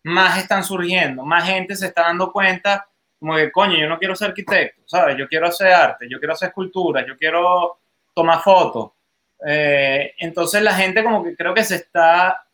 más 0.04 0.38
están 0.38 0.64
surgiendo, 0.64 1.24
más 1.24 1.44
gente 1.44 1.76
se 1.76 1.86
está 1.86 2.02
dando 2.02 2.32
cuenta 2.32 2.86
como 3.18 3.36
que, 3.36 3.52
coño, 3.52 3.78
yo 3.78 3.88
no 3.88 3.98
quiero 3.98 4.16
ser 4.16 4.30
arquitecto, 4.30 4.82
¿sabes? 4.84 5.16
Yo 5.16 5.28
quiero 5.28 5.46
hacer 5.46 5.72
arte, 5.72 6.08
yo 6.10 6.18
quiero 6.18 6.34
hacer 6.34 6.48
escultura, 6.48 7.06
yo 7.06 7.16
quiero 7.16 7.78
tomar 8.12 8.40
fotos. 8.40 8.90
Eh, 9.46 10.14
entonces 10.18 10.60
la 10.60 10.74
gente 10.74 11.04
como 11.04 11.22
que 11.22 11.36
creo 11.36 11.54
que 11.54 11.62
se 11.62 11.76
está 11.76 12.44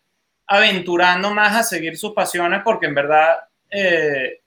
aventurando 0.47 1.31
más 1.31 1.57
a 1.57 1.63
seguir 1.63 1.97
sus 1.97 2.13
pasiones 2.13 2.61
porque 2.63 2.85
en 2.85 2.95
verdad, 2.95 3.39
eh, 3.71 4.41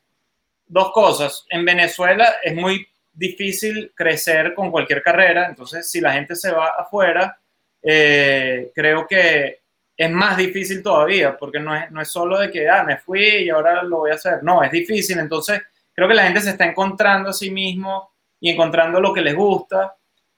dos 0.67 0.91
cosas, 0.91 1.45
en 1.49 1.65
Venezuela 1.65 2.35
es 2.43 2.55
muy 2.55 2.87
difícil 3.13 3.91
crecer 3.95 4.53
con 4.53 4.71
cualquier 4.71 5.01
carrera, 5.03 5.47
entonces 5.47 5.89
si 5.89 5.99
la 5.99 6.13
gente 6.13 6.35
se 6.35 6.51
va 6.51 6.75
afuera, 6.77 7.37
eh, 7.83 8.71
creo 8.73 9.05
que 9.07 9.61
es 9.97 10.09
más 10.09 10.37
difícil 10.37 10.81
todavía, 10.81 11.37
porque 11.37 11.59
no 11.59 11.75
es, 11.75 11.91
no 11.91 12.01
es 12.01 12.07
solo 12.09 12.39
de 12.39 12.49
que, 12.49 12.67
ah, 12.67 12.83
me 12.83 12.97
fui 12.97 13.23
y 13.23 13.49
ahora 13.49 13.83
lo 13.83 13.99
voy 13.99 14.11
a 14.11 14.15
hacer. 14.15 14.43
No, 14.43 14.63
es 14.63 14.71
difícil. 14.71 15.19
Entonces, 15.19 15.61
creo 15.93 16.07
que 16.07 16.15
la 16.15 16.23
gente 16.23 16.41
se 16.41 16.51
está 16.51 16.65
encontrando 16.65 17.29
a 17.29 17.33
sí 17.33 17.51
mismo 17.51 18.11
y 18.39 18.49
encontrando 18.49 18.99
lo 18.99 19.13
que 19.13 19.21
les 19.21 19.35
gusta. 19.35 19.95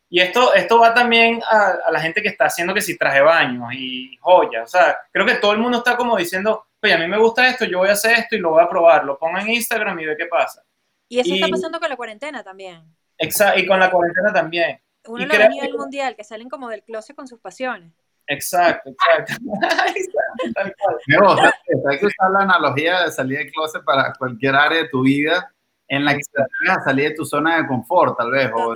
Y 0.09 0.19
esto, 0.19 0.53
esto 0.53 0.79
va 0.79 0.93
también 0.93 1.41
a, 1.49 1.75
a 1.85 1.91
la 1.91 2.01
gente 2.01 2.21
que 2.21 2.29
está 2.29 2.45
haciendo 2.45 2.73
que 2.73 2.81
si 2.81 2.97
traje 2.97 3.21
baños 3.21 3.73
y 3.73 4.17
joyas. 4.19 4.65
O 4.65 4.67
sea, 4.67 4.97
creo 5.11 5.25
que 5.25 5.35
todo 5.35 5.53
el 5.53 5.59
mundo 5.59 5.77
está 5.77 5.95
como 5.95 6.17
diciendo, 6.17 6.65
oye, 6.83 6.93
a 6.93 6.97
mí 6.97 7.07
me 7.07 7.17
gusta 7.17 7.47
esto, 7.47 7.65
yo 7.65 7.79
voy 7.79 7.89
a 7.89 7.93
hacer 7.93 8.19
esto 8.19 8.35
y 8.35 8.39
lo 8.39 8.51
voy 8.51 8.63
a 8.63 8.69
probar, 8.69 9.05
lo 9.05 9.17
pongo 9.17 9.37
en 9.39 9.49
Instagram 9.49 9.99
y 9.99 10.05
ve 10.05 10.17
qué 10.17 10.25
pasa. 10.25 10.63
Y 11.07 11.19
eso 11.19 11.33
está 11.33 11.47
pasando 11.47 11.79
con 11.79 11.89
la 11.89 11.95
cuarentena 11.95 12.43
también. 12.43 12.83
Exacto, 13.17 13.59
y 13.59 13.65
con 13.65 13.79
la 13.79 13.89
cuarentena 13.89 14.33
también. 14.33 14.79
Uno 15.05 15.25
lo 15.25 15.37
ve 15.37 15.43
a 15.43 15.49
nivel 15.49 15.73
mundial, 15.73 16.15
que 16.15 16.23
salen 16.23 16.49
como 16.49 16.69
del 16.69 16.83
closet 16.83 17.15
con 17.15 17.27
sus 17.27 17.39
pasiones. 17.39 17.93
Exacto, 18.27 18.89
exacto. 18.89 19.33
Me 21.07 21.17
gusta, 21.17 21.53
hay 21.89 21.99
que 21.99 22.05
usar 22.05 22.31
la 22.31 22.39
analogía 22.39 23.03
de 23.03 23.11
salir 23.11 23.39
del 23.39 23.51
closet 23.51 23.83
para 23.83 24.13
cualquier 24.13 24.55
área 24.55 24.83
de 24.83 24.89
tu 24.89 25.01
vida 25.03 25.53
en 25.87 26.05
la 26.05 26.13
que 26.13 26.21
te 26.31 26.41
atreves 26.41 26.77
a 26.77 26.83
salir 26.83 27.09
de 27.09 27.15
tu 27.15 27.25
zona 27.25 27.57
de 27.57 27.67
confort, 27.67 28.17
tal 28.17 28.31
vez, 28.31 28.49
o, 28.55 28.73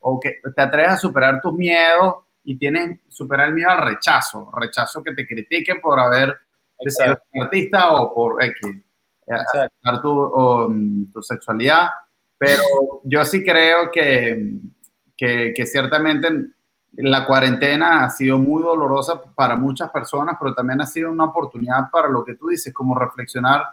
o, 0.00 0.20
que 0.20 0.40
te 0.54 0.62
atreves 0.62 0.92
a 0.92 0.96
superar 0.96 1.40
tus 1.40 1.52
miedos 1.52 2.14
y 2.44 2.56
tienes 2.56 3.00
superar 3.08 3.48
el 3.48 3.54
miedo 3.54 3.70
al 3.70 3.84
rechazo, 3.84 4.50
rechazo 4.56 5.02
que 5.02 5.12
te 5.12 5.26
critiquen 5.26 5.80
por 5.80 5.98
haber 5.98 6.38
artista 7.40 7.92
o 7.92 8.14
por 8.14 8.42
X, 8.42 8.68
eh, 9.26 9.68
tu, 10.02 10.68
mm, 10.68 11.12
tu 11.12 11.22
sexualidad, 11.22 11.90
pero 12.38 12.62
yo 13.04 13.24
sí 13.24 13.44
creo 13.44 13.90
que, 13.90 14.58
que, 15.16 15.52
que 15.54 15.66
ciertamente 15.66 16.28
la 16.92 17.26
cuarentena 17.26 18.04
ha 18.04 18.10
sido 18.10 18.38
muy 18.38 18.62
dolorosa 18.62 19.22
para 19.34 19.56
muchas 19.56 19.90
personas, 19.90 20.36
pero 20.40 20.54
también 20.54 20.80
ha 20.80 20.86
sido 20.86 21.10
una 21.10 21.24
oportunidad 21.24 21.90
para 21.90 22.08
lo 22.08 22.24
que 22.24 22.34
tú 22.34 22.48
dices, 22.48 22.72
como 22.72 22.98
reflexionar 22.98 23.64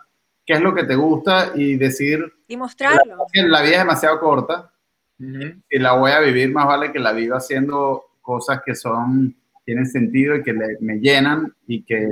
qué 0.46 0.54
es 0.54 0.62
lo 0.62 0.74
que 0.76 0.84
te 0.84 0.96
gusta 0.96 1.52
y 1.56 1.78
decir... 1.78 2.34
Y 2.48 2.58
mostrarlo. 2.58 3.26
La, 3.34 3.44
la 3.44 3.62
vida 3.62 3.74
es 3.74 3.80
demasiado 3.80 4.20
corta 4.20 4.72
y 5.18 5.80
la 5.80 5.94
voy 5.94 6.12
a 6.12 6.20
vivir, 6.20 6.52
más 6.52 6.68
vale 6.68 6.92
que 6.92 7.00
la 7.00 7.14
viva 7.14 7.38
haciendo 7.38 8.04
cosas 8.22 8.62
que 8.66 8.76
son, 8.76 9.34
tienen 9.64 9.86
sentido 9.86 10.36
y 10.36 10.44
que 10.44 10.54
me 10.54 10.98
llenan 11.00 11.54
y 11.68 11.84
que... 11.84 12.10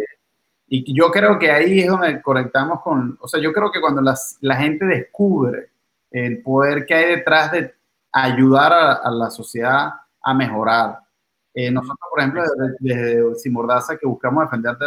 Y 0.73 0.93
yo 0.97 1.11
creo 1.11 1.37
que 1.37 1.51
ahí 1.51 1.81
es 1.81 1.87
donde 1.87 2.21
conectamos 2.21 2.79
con, 2.81 3.17
o 3.19 3.27
sea, 3.27 3.41
yo 3.41 3.51
creo 3.51 3.69
que 3.69 3.81
cuando 3.81 3.99
las, 3.99 4.37
la 4.39 4.55
gente 4.55 4.85
descubre 4.85 5.69
el 6.09 6.41
poder 6.41 6.85
que 6.85 6.93
hay 6.93 7.15
detrás 7.17 7.51
de 7.51 7.75
ayudar 8.09 8.71
a 9.03 9.11
la 9.11 9.29
sociedad, 9.29 9.91
a 10.21 10.33
mejorar. 10.33 10.99
Eh, 11.53 11.69
nosotros, 11.69 12.07
por 12.09 12.19
ejemplo, 12.19 12.43
desde, 12.79 13.35
Simordaza, 13.35 13.97
que 13.97 14.07
buscamos 14.07 14.45
defender 14.45 14.77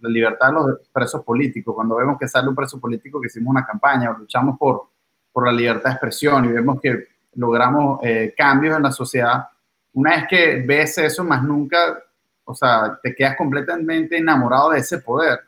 la 0.00 0.10
libertad 0.10 0.48
de 0.48 0.52
los 0.52 0.88
presos 0.92 1.24
políticos, 1.24 1.74
cuando 1.74 1.96
vemos 1.96 2.18
que 2.18 2.28
sale 2.28 2.46
un 2.46 2.54
preso 2.54 2.78
político, 2.78 3.18
que 3.18 3.28
hicimos 3.28 3.50
una 3.50 3.64
campaña, 3.64 4.14
luchamos 4.18 4.58
por, 4.58 4.90
por 5.32 5.46
la 5.46 5.52
libertad 5.52 5.84
de 5.84 5.92
expresión 5.92 6.44
y 6.44 6.48
vemos 6.48 6.80
que 6.82 7.08
logramos 7.36 8.00
eh, 8.02 8.34
cambios 8.36 8.76
en 8.76 8.82
la 8.82 8.92
sociedad, 8.92 9.48
una 9.94 10.16
vez 10.16 10.26
que 10.28 10.64
ves 10.66 10.98
eso, 10.98 11.24
más 11.24 11.42
nunca, 11.42 11.98
o 12.48 12.54
sea, 12.54 12.98
te 13.02 13.14
quedas 13.14 13.36
completamente 13.36 14.16
enamorado 14.16 14.70
de 14.70 14.78
ese 14.78 14.98
poder. 14.98 15.38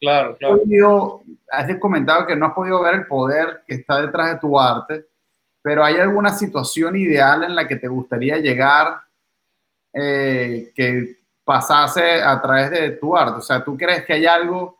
Claro, 0.00 0.38
claro. 0.38 1.22
Has 1.50 1.78
comentado 1.78 2.26
que 2.26 2.34
no 2.34 2.46
has 2.46 2.54
podido 2.54 2.82
ver 2.82 2.94
el 2.94 3.06
poder 3.06 3.62
que 3.66 3.74
está 3.74 4.00
detrás 4.00 4.32
de 4.32 4.40
tu 4.40 4.58
arte, 4.58 5.06
pero 5.60 5.84
¿hay 5.84 5.96
alguna 5.96 6.30
situación 6.30 6.96
ideal 6.96 7.44
en 7.44 7.54
la 7.54 7.68
que 7.68 7.76
te 7.76 7.88
gustaría 7.88 8.38
llegar 8.38 9.02
eh, 9.92 10.72
que 10.74 11.18
pasase 11.44 12.22
a 12.22 12.40
través 12.40 12.70
de 12.70 12.90
tu 12.92 13.14
arte? 13.14 13.36
O 13.36 13.42
sea, 13.42 13.62
¿tú 13.62 13.76
crees 13.76 14.06
que 14.06 14.14
hay 14.14 14.24
algo, 14.24 14.78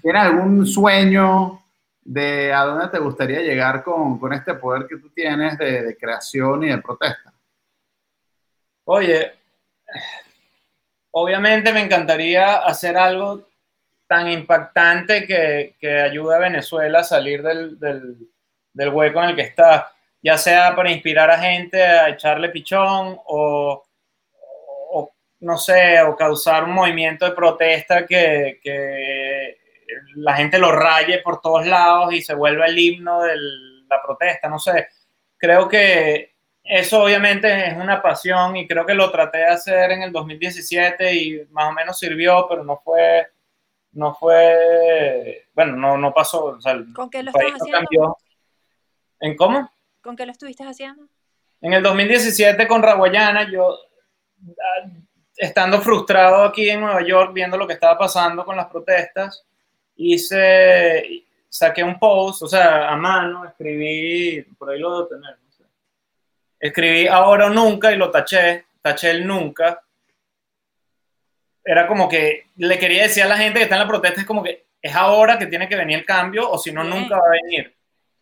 tienes 0.00 0.22
algún 0.22 0.66
sueño 0.66 1.62
de 2.00 2.54
a 2.54 2.64
dónde 2.64 2.88
te 2.88 2.98
gustaría 2.98 3.40
llegar 3.40 3.84
con, 3.84 4.18
con 4.18 4.32
este 4.32 4.54
poder 4.54 4.86
que 4.86 4.96
tú 4.96 5.10
tienes 5.10 5.58
de, 5.58 5.82
de, 5.82 5.96
creación 5.96 6.64
y 6.64 6.68
de 6.68 6.78
protesta? 6.78 7.34
Oye, 8.84 9.32
obviamente 11.18 11.72
me 11.72 11.80
encantaría 11.80 12.56
hacer 12.56 12.94
algo 12.98 13.48
tan 14.06 14.28
impactante 14.28 15.26
que, 15.26 15.74
que 15.80 16.00
ayude 16.02 16.36
a 16.36 16.40
Venezuela 16.40 17.00
a 17.00 17.04
salir 17.04 17.42
del, 17.42 17.78
del, 17.78 18.88
hueco 18.90 19.22
en 19.22 19.30
el 19.30 19.36
que 19.36 19.42
está 19.42 19.90
ya 20.22 20.36
sea 20.36 20.76
para 20.76 20.90
inspirar 20.90 21.30
a 21.30 21.38
gente 21.38 21.82
a 21.82 22.10
echarle 22.10 22.50
pichón 22.50 23.18
o, 23.24 23.82
no 25.40 25.56
sé, 25.56 26.02
o 26.02 26.14
causar 26.16 26.64
un 26.64 26.72
movimiento 26.72 27.24
de 27.24 27.32
protesta 27.32 28.06
que, 28.06 29.56
la 30.16 30.34
gente 30.34 30.58
lo 30.58 30.72
raye 30.72 31.20
por 31.20 31.40
todos 31.40 31.66
lados 31.66 32.12
y 32.12 32.20
se 32.20 32.34
vuelva 32.34 32.66
el 32.66 32.78
himno 32.78 33.22
de 33.22 33.36
la 33.88 34.02
protesta, 34.02 34.48
no 34.48 34.58
sé. 34.58 34.88
Creo 35.38 35.68
que 35.68 36.35
eso 36.68 37.02
obviamente 37.02 37.68
es 37.68 37.76
una 37.76 38.02
pasión 38.02 38.56
y 38.56 38.66
creo 38.66 38.84
que 38.84 38.94
lo 38.94 39.10
traté 39.10 39.38
de 39.38 39.46
hacer 39.46 39.92
en 39.92 40.02
el 40.02 40.12
2017 40.12 41.14
y 41.14 41.46
más 41.50 41.68
o 41.68 41.72
menos 41.72 41.98
sirvió, 41.98 42.46
pero 42.48 42.64
no 42.64 42.80
fue, 42.84 43.28
no 43.92 44.14
fue, 44.14 45.46
bueno, 45.54 45.76
no, 45.76 45.96
no 45.96 46.12
pasó. 46.12 46.58
¿Con 46.94 47.10
qué 47.10 47.22
lo 47.22 47.30
estás 47.30 47.60
haciendo? 47.60 48.16
¿En 49.20 49.36
cómo? 49.36 49.70
¿Con 50.02 50.16
qué 50.16 50.26
lo 50.26 50.32
estuviste 50.32 50.64
haciendo? 50.64 51.08
En 51.60 51.72
el 51.72 51.82
2017 51.82 52.66
con 52.66 52.82
Raguayana, 52.82 53.50
yo 53.50 53.78
ah, 54.50 54.88
estando 55.36 55.80
frustrado 55.80 56.44
aquí 56.44 56.68
en 56.68 56.80
Nueva 56.80 57.02
York, 57.02 57.32
viendo 57.32 57.56
lo 57.56 57.66
que 57.66 57.74
estaba 57.74 57.96
pasando 57.96 58.44
con 58.44 58.56
las 58.56 58.66
protestas, 58.66 59.44
hice, 59.96 61.24
saqué 61.48 61.82
un 61.82 61.98
post, 61.98 62.42
o 62.42 62.48
sea, 62.48 62.88
a 62.90 62.96
mano, 62.96 63.44
escribí, 63.44 64.42
por 64.58 64.70
ahí 64.70 64.80
lo 64.80 64.90
debo 64.90 65.08
tener. 65.08 65.45
Escribí 66.58 67.06
ahora 67.06 67.46
o 67.46 67.50
nunca 67.50 67.92
y 67.92 67.96
lo 67.96 68.10
taché, 68.10 68.66
taché 68.80 69.10
el 69.10 69.26
nunca. 69.26 69.82
Era 71.64 71.86
como 71.86 72.08
que 72.08 72.46
le 72.56 72.78
quería 72.78 73.02
decir 73.02 73.22
a 73.22 73.28
la 73.28 73.36
gente 73.36 73.58
que 73.58 73.64
está 73.64 73.74
en 73.76 73.82
la 73.82 73.88
protesta, 73.88 74.20
es 74.20 74.26
como 74.26 74.42
que 74.42 74.66
es 74.80 74.94
ahora 74.94 75.38
que 75.38 75.46
tiene 75.46 75.68
que 75.68 75.76
venir 75.76 75.98
el 75.98 76.04
cambio 76.04 76.48
o 76.48 76.58
si 76.58 76.72
no, 76.72 76.84
nunca 76.84 77.16
va 77.16 77.26
a 77.26 77.30
venir 77.42 77.76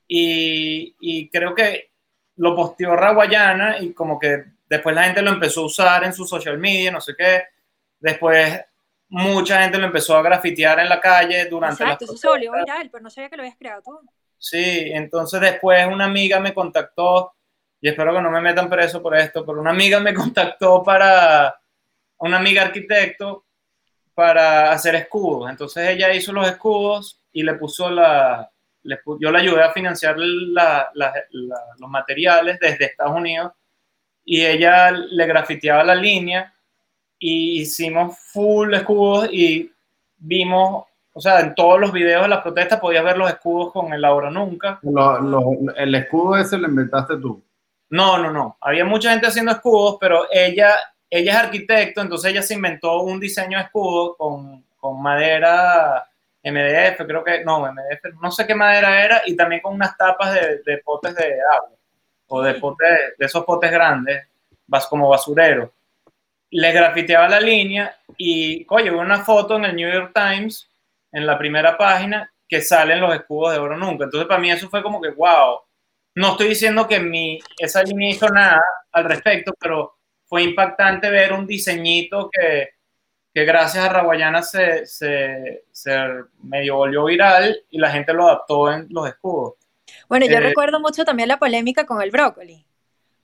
y, 0.08 1.28
creo 1.30 1.54
que 1.54 1.90
lo 2.36 2.54
posteó 2.54 2.96
Raguayana 2.96 3.78
y 3.78 3.92
como 3.92 4.18
que 4.18 4.44
después 4.68 4.94
la 4.94 5.04
gente 5.04 5.22
lo 5.22 5.30
empezó 5.30 5.62
a 5.62 5.66
usar 5.66 6.04
en 6.04 6.12
su 6.12 6.26
social 6.26 6.58
media, 6.58 6.90
no 6.90 7.00
sé 7.00 7.14
qué. 7.16 7.44
Después 8.00 8.60
mucha 9.08 9.62
gente 9.62 9.78
lo 9.78 9.86
empezó 9.86 10.16
a 10.16 10.22
grafitear 10.22 10.80
en 10.80 10.88
la 10.88 11.00
calle 11.00 11.46
durante 11.46 11.82
Exacto, 11.82 12.04
eso 12.06 12.16
se 12.16 12.28
volvió 12.28 12.52
viral, 12.52 12.90
pero 12.90 13.02
no 13.02 13.10
sabía 13.10 13.30
que 13.30 13.36
lo 13.36 13.42
habías 13.42 13.56
creado 13.56 13.82
tú. 13.82 14.00
Sí, 14.38 14.90
entonces 14.92 15.40
después 15.40 15.86
una 15.86 16.06
amiga 16.06 16.40
me 16.40 16.52
contactó, 16.52 17.34
y 17.84 17.88
espero 17.88 18.14
que 18.14 18.22
no 18.22 18.30
me 18.30 18.40
metan 18.40 18.70
preso 18.70 19.02
por 19.02 19.14
esto, 19.14 19.44
pero 19.44 19.60
una 19.60 19.68
amiga 19.68 20.00
me 20.00 20.14
contactó 20.14 20.82
para, 20.82 21.54
una 22.16 22.38
amiga 22.38 22.62
arquitecto, 22.62 23.44
para 24.14 24.72
hacer 24.72 24.94
escudos. 24.94 25.50
Entonces 25.50 25.90
ella 25.90 26.10
hizo 26.14 26.32
los 26.32 26.48
escudos 26.48 27.20
y 27.30 27.42
le 27.42 27.52
puso 27.56 27.90
la, 27.90 28.50
yo 28.82 29.30
le 29.30 29.38
ayudé 29.38 29.62
a 29.62 29.72
financiar 29.72 30.16
los 30.16 31.90
materiales 31.90 32.58
desde 32.58 32.86
Estados 32.86 33.16
Unidos 33.16 33.52
y 34.24 34.46
ella 34.46 34.90
le 34.90 35.26
grafiteaba 35.26 35.84
la 35.84 35.94
línea 35.94 36.54
y 37.18 37.60
hicimos 37.60 38.18
full 38.18 38.72
escudos 38.72 39.28
y 39.30 39.70
vimos, 40.16 40.86
o 41.12 41.20
sea, 41.20 41.40
en 41.40 41.54
todos 41.54 41.78
los 41.78 41.92
videos 41.92 42.22
de 42.22 42.28
las 42.28 42.40
protestas 42.40 42.80
podías 42.80 43.04
ver 43.04 43.18
los 43.18 43.28
escudos 43.28 43.74
con 43.74 43.92
el 43.92 44.06
ahora 44.06 44.30
nunca. 44.30 44.80
¿El 45.76 45.94
escudo 45.94 46.38
ese 46.38 46.56
lo 46.56 46.66
inventaste 46.66 47.18
tú? 47.18 47.44
No, 47.94 48.18
no, 48.18 48.32
no. 48.32 48.58
Había 48.60 48.84
mucha 48.84 49.12
gente 49.12 49.28
haciendo 49.28 49.52
escudos, 49.52 49.98
pero 50.00 50.26
ella, 50.32 50.74
ella 51.08 51.30
es 51.30 51.38
arquitecto, 51.38 52.00
entonces 52.00 52.32
ella 52.32 52.42
se 52.42 52.54
inventó 52.54 53.02
un 53.02 53.20
diseño 53.20 53.56
de 53.56 53.62
escudo 53.66 54.16
con, 54.16 54.64
con 54.80 55.00
madera 55.00 56.04
MDF, 56.42 57.06
creo 57.06 57.22
que, 57.22 57.44
no, 57.44 57.60
MDF, 57.60 58.20
no 58.20 58.32
sé 58.32 58.48
qué 58.48 58.54
madera 58.56 59.04
era, 59.04 59.22
y 59.24 59.36
también 59.36 59.62
con 59.62 59.74
unas 59.74 59.96
tapas 59.96 60.34
de, 60.34 60.78
potes 60.78 61.14
de 61.14 61.36
agua, 61.52 61.70
o 62.26 62.42
de 62.42 62.54
potes, 62.54 63.16
de 63.16 63.26
esos 63.26 63.44
potes 63.44 63.70
grandes, 63.70 64.26
vas 64.66 64.88
como 64.88 65.08
basurero. 65.08 65.72
Le 66.50 66.72
grafiteaba 66.72 67.28
la 67.28 67.38
línea 67.38 67.96
y, 68.16 68.66
oye, 68.70 68.90
hubo 68.90 69.02
una 69.02 69.22
foto 69.22 69.54
en 69.54 69.66
el 69.66 69.76
New 69.76 69.92
York 69.92 70.10
Times, 70.12 70.68
en 71.12 71.24
la 71.24 71.38
primera 71.38 71.78
página, 71.78 72.28
que 72.48 72.60
salen 72.60 73.00
los 73.00 73.14
escudos 73.14 73.52
de 73.52 73.60
oro 73.60 73.76
nunca. 73.76 74.02
Entonces, 74.02 74.26
para 74.26 74.40
mí 74.40 74.50
eso 74.50 74.68
fue 74.68 74.82
como 74.82 75.00
que, 75.00 75.10
wow, 75.10 75.60
no 76.14 76.32
estoy 76.32 76.48
diciendo 76.48 76.86
que 76.86 77.00
mi, 77.00 77.40
esa 77.58 77.82
línea 77.82 78.10
hizo 78.10 78.28
nada 78.28 78.62
al 78.92 79.04
respecto, 79.04 79.54
pero 79.58 79.98
fue 80.24 80.42
impactante 80.42 81.10
ver 81.10 81.32
un 81.32 81.46
diseñito 81.46 82.30
que, 82.30 82.68
que 83.34 83.44
gracias 83.44 83.84
a 83.84 83.88
Raguayana 83.88 84.42
se, 84.42 84.86
se, 84.86 85.98
medio 86.42 86.76
volvió 86.76 87.04
viral 87.04 87.56
y 87.68 87.78
la 87.78 87.90
gente 87.90 88.12
lo 88.12 88.26
adaptó 88.26 88.72
en 88.72 88.86
los 88.90 89.08
escudos. 89.08 89.54
Bueno, 90.08 90.26
yo 90.26 90.36
eh, 90.36 90.40
recuerdo 90.40 90.78
mucho 90.80 91.04
también 91.04 91.28
la 91.28 91.38
polémica 91.38 91.84
con 91.84 92.00
el 92.00 92.12
brócoli, 92.12 92.64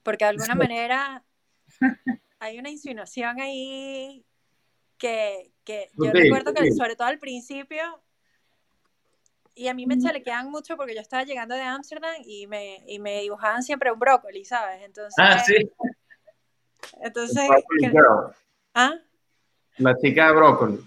porque 0.02 0.24
de 0.24 0.30
alguna 0.30 0.56
manera 0.56 1.22
hay 2.40 2.58
una 2.58 2.70
insinuación 2.70 3.40
ahí 3.40 4.24
que, 4.98 5.52
que 5.64 5.90
yo 5.94 6.10
recuerdo 6.12 6.52
que 6.52 6.72
sobre 6.72 6.96
todo 6.96 7.06
al 7.06 7.20
principio, 7.20 8.02
y 9.60 9.68
a 9.68 9.74
mí 9.74 9.84
me 9.84 9.98
chalequeaban 9.98 10.50
mucho 10.50 10.74
porque 10.74 10.94
yo 10.94 11.02
estaba 11.02 11.22
llegando 11.24 11.54
de 11.54 11.60
Ámsterdam 11.60 12.14
y 12.24 12.46
me, 12.46 12.82
y 12.86 12.98
me 12.98 13.20
dibujaban 13.20 13.62
siempre 13.62 13.92
un 13.92 13.98
brócoli, 13.98 14.42
¿sabes? 14.42 14.80
Entonces, 14.82 15.14
ah, 15.18 15.38
sí. 15.38 15.70
Entonces, 17.02 17.46
¿ah? 18.74 18.94
La 19.76 19.94
chica 19.98 20.28
de 20.28 20.32
brócoli. 20.32 20.78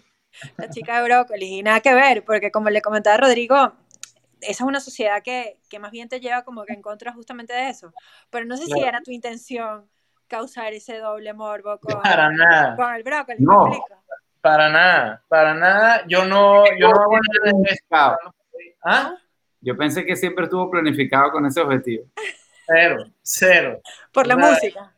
la 0.57 0.69
chica 0.71 0.97
de 0.97 1.03
brócoli, 1.03 1.59
y 1.59 1.61
nada 1.61 1.81
que 1.81 1.93
ver, 1.93 2.25
porque 2.25 2.49
como 2.49 2.71
le 2.71 2.81
comentaba 2.81 3.17
Rodrigo, 3.17 3.73
esa 4.41 4.63
es 4.63 4.67
una 4.67 4.79
sociedad 4.79 5.21
que, 5.21 5.59
que 5.69 5.77
más 5.77 5.91
bien 5.91 6.09
te 6.09 6.19
lleva 6.19 6.43
como 6.43 6.65
que 6.65 6.73
en 6.73 6.81
contra 6.81 7.13
justamente 7.13 7.53
de 7.53 7.69
eso. 7.69 7.93
Pero 8.31 8.45
no 8.45 8.57
sé 8.57 8.65
si 8.65 8.79
era 8.81 9.01
tu 9.01 9.11
intención 9.11 9.87
causar 10.27 10.73
ese 10.73 10.97
doble 10.97 11.31
morbo 11.33 11.77
con, 11.77 12.01
Para 12.01 12.31
nada. 12.31 12.75
con 12.75 12.91
el 12.95 13.03
brócoli. 13.03 13.37
No. 13.39 13.69
Para 14.41 14.67
nada, 14.69 15.23
para 15.27 15.53
nada. 15.53 16.03
Yo 16.07 16.25
no, 16.25 16.65
yo 16.79 16.89
no 16.89 17.01
hago 17.01 17.19
nada 17.19 17.51
de 17.55 17.69
eso. 17.69 18.33
¿Ah? 18.83 19.15
Yo 19.61 19.75
pensé 19.77 20.05
que 20.05 20.15
siempre 20.15 20.45
estuvo 20.45 20.69
planificado 20.69 21.31
con 21.31 21.45
ese 21.45 21.61
objetivo. 21.61 22.05
Cero, 22.67 23.05
cero. 23.21 23.81
Por 24.11 24.27
la 24.27 24.35
Nada. 24.35 24.53
música. 24.53 24.93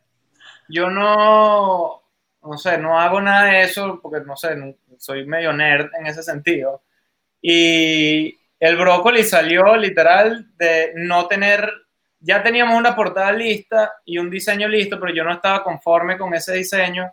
Yo 0.68 0.90
no, 0.90 2.02
no 2.42 2.58
sé, 2.58 2.76
no 2.78 2.98
hago 2.98 3.20
nada 3.20 3.44
de 3.50 3.62
eso 3.62 4.00
porque, 4.02 4.24
no 4.26 4.36
sé, 4.36 4.56
no- 4.56 4.74
soy 4.98 5.26
medio 5.26 5.52
nerd 5.52 5.90
en 5.98 6.06
ese 6.06 6.22
sentido. 6.22 6.82
Y 7.40 8.36
el 8.58 8.76
brócoli 8.76 9.22
salió 9.22 9.76
literal 9.76 10.46
de 10.56 10.92
no 10.96 11.26
tener, 11.28 11.70
ya 12.18 12.42
teníamos 12.42 12.76
una 12.76 12.96
portada 12.96 13.30
lista 13.32 13.92
y 14.04 14.18
un 14.18 14.30
diseño 14.30 14.66
listo, 14.68 14.98
pero 14.98 15.12
yo 15.14 15.22
no 15.22 15.32
estaba 15.32 15.62
conforme 15.62 16.18
con 16.18 16.34
ese 16.34 16.54
diseño. 16.54 17.12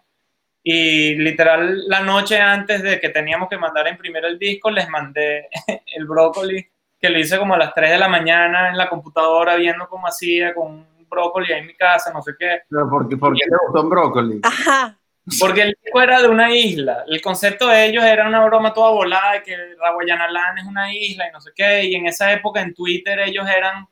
Y 0.64 1.16
literal, 1.16 1.88
la 1.90 2.00
noche 2.00 2.40
antes 2.40 2.82
de 2.82 3.00
que 3.00 3.10
teníamos 3.10 3.50
que 3.50 3.58
mandar 3.58 3.86
a 3.86 3.90
imprimir 3.90 4.24
el 4.24 4.40
disco, 4.40 4.72
les 4.72 4.88
mandé 4.88 5.50
el 5.86 6.06
brócoli, 6.06 6.66
que 7.00 7.10
lo 7.10 7.20
hice 7.20 7.38
como 7.38 7.56
a 7.56 7.58
las 7.58 7.74
3 7.74 7.92
de 7.92 7.98
la 7.98 8.08
mañana 8.08 8.70
en 8.70 8.78
la 8.78 8.90
computadora, 8.90 9.56
viendo 9.56 9.90
cómo 9.90 10.08
hacía 10.08 10.54
con 10.54 10.72
un 10.72 11.10
brócoli 11.10 11.52
ahí 11.52 11.60
en 11.60 11.68
mi 11.68 11.76
casa, 11.76 12.14
no 12.14 12.22
sé 12.22 12.32
qué. 12.40 12.62
Pero 12.70 12.90
¿por 12.90 13.10
qué, 13.10 13.18
por 13.18 13.34
qué 13.34 13.44
te 13.46 13.56
gustó 13.66 13.82
un 13.82 13.90
brócoli? 13.90 14.40
Ajá. 14.42 14.98
Porque 15.40 15.62
el 15.62 15.78
disco 15.82 16.02
era 16.02 16.22
de 16.22 16.28
una 16.28 16.54
isla. 16.54 17.06
El 17.08 17.22
concepto 17.22 17.68
de 17.68 17.86
ellos 17.86 18.04
era 18.04 18.28
una 18.28 18.44
broma 18.46 18.74
toda 18.74 18.92
volada 18.92 19.34
de 19.34 19.44
que 19.44 19.58
Raguayanalán 19.80 20.58
es 20.58 20.66
una 20.66 20.94
isla 20.94 21.28
y 21.30 21.32
no 21.32 21.40
sé 21.40 21.52
qué. 21.56 21.86
Y 21.86 21.96
en 21.96 22.08
esa 22.08 22.32
época 22.34 22.62
en 22.62 22.74
Twitter 22.74 23.20
ellos 23.20 23.46
eran. 23.48 23.88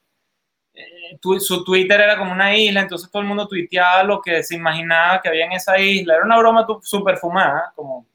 Eh, 0.74 1.40
su 1.40 1.64
Twitter 1.64 2.00
era 2.00 2.18
como 2.18 2.32
una 2.32 2.56
isla, 2.56 2.82
entonces 2.82 3.10
todo 3.12 3.22
el 3.22 3.28
mundo 3.28 3.48
tuiteaba 3.48 4.04
lo 4.04 4.22
que 4.22 4.44
se 4.44 4.56
imaginaba 4.56 5.22
que 5.22 5.30
había 5.30 5.46
en 5.46 5.54
esa 5.54 5.78
isla. 5.78 6.16
Era 6.16 6.26
una 6.26 6.38
broma 6.38 6.66
súper 6.82 7.18
fumada, 7.18 7.72
como 7.76 8.06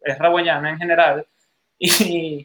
es 0.00 0.18
Raguayana 0.18 0.70
en 0.70 0.78
general. 0.78 1.26
Y, 1.78 2.44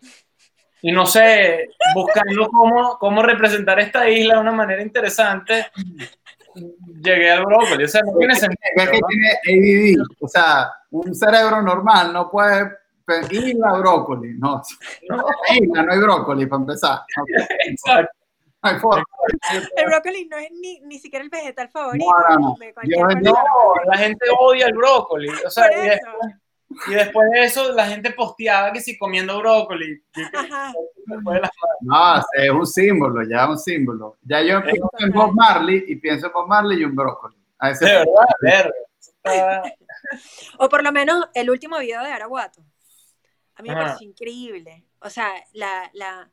y 0.82 0.92
no 0.92 1.06
sé, 1.06 1.70
buscando 1.94 2.48
cómo, 2.48 2.98
cómo 2.98 3.22
representar 3.22 3.80
esta 3.80 4.10
isla 4.10 4.36
de 4.36 4.42
una 4.42 4.52
manera 4.52 4.82
interesante, 4.82 5.68
llegué 7.02 7.32
al 7.32 7.44
brócoli. 7.44 7.84
O 7.84 7.88
sea, 7.88 8.02
no 8.02 8.18
tiene 8.18 8.36
sentido. 8.36 8.60
Es 8.76 8.90
que 8.90 9.00
tiene 9.10 9.98
ADD, 9.98 10.06
o 10.20 10.28
sea, 10.28 10.72
un 10.92 11.14
cerebro 11.14 11.62
normal 11.62 12.14
no 12.14 12.30
puede 12.30 12.72
isla 13.30 13.74
brócoli, 13.80 14.34
no, 14.38 14.62
no, 15.10 15.26
isla, 15.54 15.84
no 15.84 15.92
hay 15.92 16.00
brócoli 16.00 16.46
para 16.48 16.62
empezar, 16.62 17.00
Exacto. 17.68 18.15
No 18.66 18.76
hay 18.76 18.80
forma. 18.80 19.04
El 19.78 19.86
brócoli 19.86 20.28
no 20.28 20.38
es 20.38 20.52
ni, 20.52 20.80
ni 20.82 21.00
siquiera 21.00 21.24
el 21.24 21.30
vegetal 21.30 21.70
favorito 21.70 22.06
No, 22.06 23.36
la 23.86 23.98
gente 23.98 24.26
odia 24.40 24.68
el 24.68 24.74
brócoli. 24.74 25.30
O 25.46 25.50
sea, 25.50 25.68
Por 25.70 25.78
y, 25.86 25.90
después, 25.90 26.34
y 26.88 26.94
después 26.94 27.32
de 27.32 27.44
eso, 27.46 27.72
la 27.74 27.88
gente 27.88 28.12
posteaba 28.12 28.72
que 28.72 28.82
si 28.82 28.98
comiendo 28.98 29.40
brócoli. 29.40 30.04
Ajá. 30.34 30.74
las 31.08 31.52
No, 31.82 32.18
es 32.34 32.52
un 32.52 32.66
símbolo, 32.68 33.24
ya 33.28 33.44
es 33.44 33.50
un 33.50 33.60
símbolo. 33.60 34.18
Ya 34.24 34.42
yo 34.42 34.62
pienso 34.64 34.90
en 35.00 35.12
Bob 35.12 35.34
Marley 35.34 35.86
y 35.88 35.96
pienso 35.96 36.28
en 36.28 36.34
Bob 36.34 36.48
Marley 36.48 36.82
y 36.82 36.86
un 36.86 36.96
brócoli. 36.96 37.36
A 37.60 37.72
ese 37.72 37.86
De 37.86 37.92
verdad, 37.92 38.72
está- 39.00 39.64
O 40.60 40.70
por 40.70 40.84
lo 40.84 40.92
menos 40.92 41.28
el 41.34 41.50
último 41.50 41.80
video 41.80 42.04
de 42.04 42.12
Araguato. 42.12 42.62
A 43.56 43.62
mí 43.62 43.70
me 43.70 43.76
Ajá. 43.76 43.86
pareció 43.86 44.08
increíble. 44.08 44.86
O 45.00 45.10
sea, 45.10 45.30
la, 45.54 45.90
la, 45.94 46.30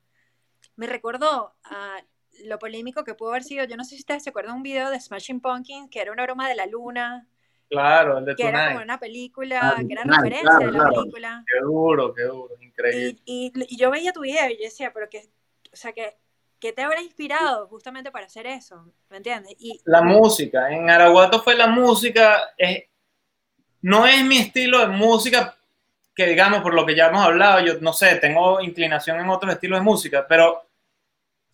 me 0.77 0.87
recordó 0.87 1.55
a 1.65 2.03
lo 2.45 2.59
polémico 2.59 3.05
que 3.05 3.15
pudo 3.15 3.31
haber 3.31 3.45
sido. 3.45 3.65
Yo 3.65 3.77
no 3.77 3.85
sé 3.85 3.91
si 3.97 4.01
ustedes 4.03 4.23
se 4.25 4.31
acuerdan 4.31 4.55
de 4.55 4.57
un 4.59 4.63
video 4.63 4.91
de 4.91 5.01
Smashing 5.01 5.41
Pumpkins 5.41 5.91
que 5.91 6.01
era 6.01 6.13
una 6.13 6.25
broma 6.25 6.49
de 6.49 6.55
la 6.57 6.67
luna, 6.67 7.29
Claro, 7.69 8.19
el 8.19 8.25
de 8.27 8.37
que 8.37 8.49
era 8.49 8.65
como 8.69 8.83
una 8.83 8.99
película, 8.99 9.61
Ah, 9.63 9.83
que 9.87 9.93
era 9.93 10.03
claro, 10.03 10.23
referencia 10.23 10.67
de 10.67 10.73
la 10.73 10.79
claro. 10.79 10.93
película. 10.95 11.45
Qué 11.47 11.61
duro, 11.61 12.15
qué 12.15 12.23
duro, 12.25 12.55
increíble. 12.61 13.17
Y, 13.25 13.51
y, 13.57 13.75
y 13.75 13.77
yo 13.77 13.91
veía 13.91 14.13
tu 14.13 14.21
video 14.21 14.49
y 14.51 14.57
yo 14.59 14.65
decía, 14.65 14.93
pero 14.93 15.09
que, 15.09 15.31
o 15.73 15.77
sea, 15.77 15.93
que, 15.93 16.17
¿qué 16.59 16.73
te 16.73 16.83
habrá 16.83 17.01
inspirado 17.03 17.67
justamente 17.69 18.11
para 18.11 18.27
hacer 18.27 18.47
eso? 18.47 18.93
¿Me 19.09 19.17
entiendes? 19.19 19.55
Y 19.59 19.81
La 19.85 20.03
música, 20.03 20.71
en 20.71 20.91
Araguato 20.91 21.43
fue 21.43 21.55
la 21.57 21.67
música, 21.67 22.53
es- 22.59 22.85
no 23.83 24.07
es 24.07 24.25
mi 24.25 24.39
estilo 24.39 24.81
de 24.81 24.89
música, 24.89 25.57
que 26.15 26.27
digamos, 26.27 26.63
por 26.63 26.75
lo 26.75 26.87
que 26.87 26.95
ya 26.95 27.07
hemos 27.09 27.25
hablado, 27.25 27.61
yo 27.65 27.75
no 27.81 27.93
sé, 27.93 28.17
tengo 28.17 28.61
inclinación 28.61 29.19
en 29.21 29.29
otros 29.29 29.53
estilos 29.55 29.81
de 29.81 29.85
música, 29.85 30.27
pero 30.29 30.63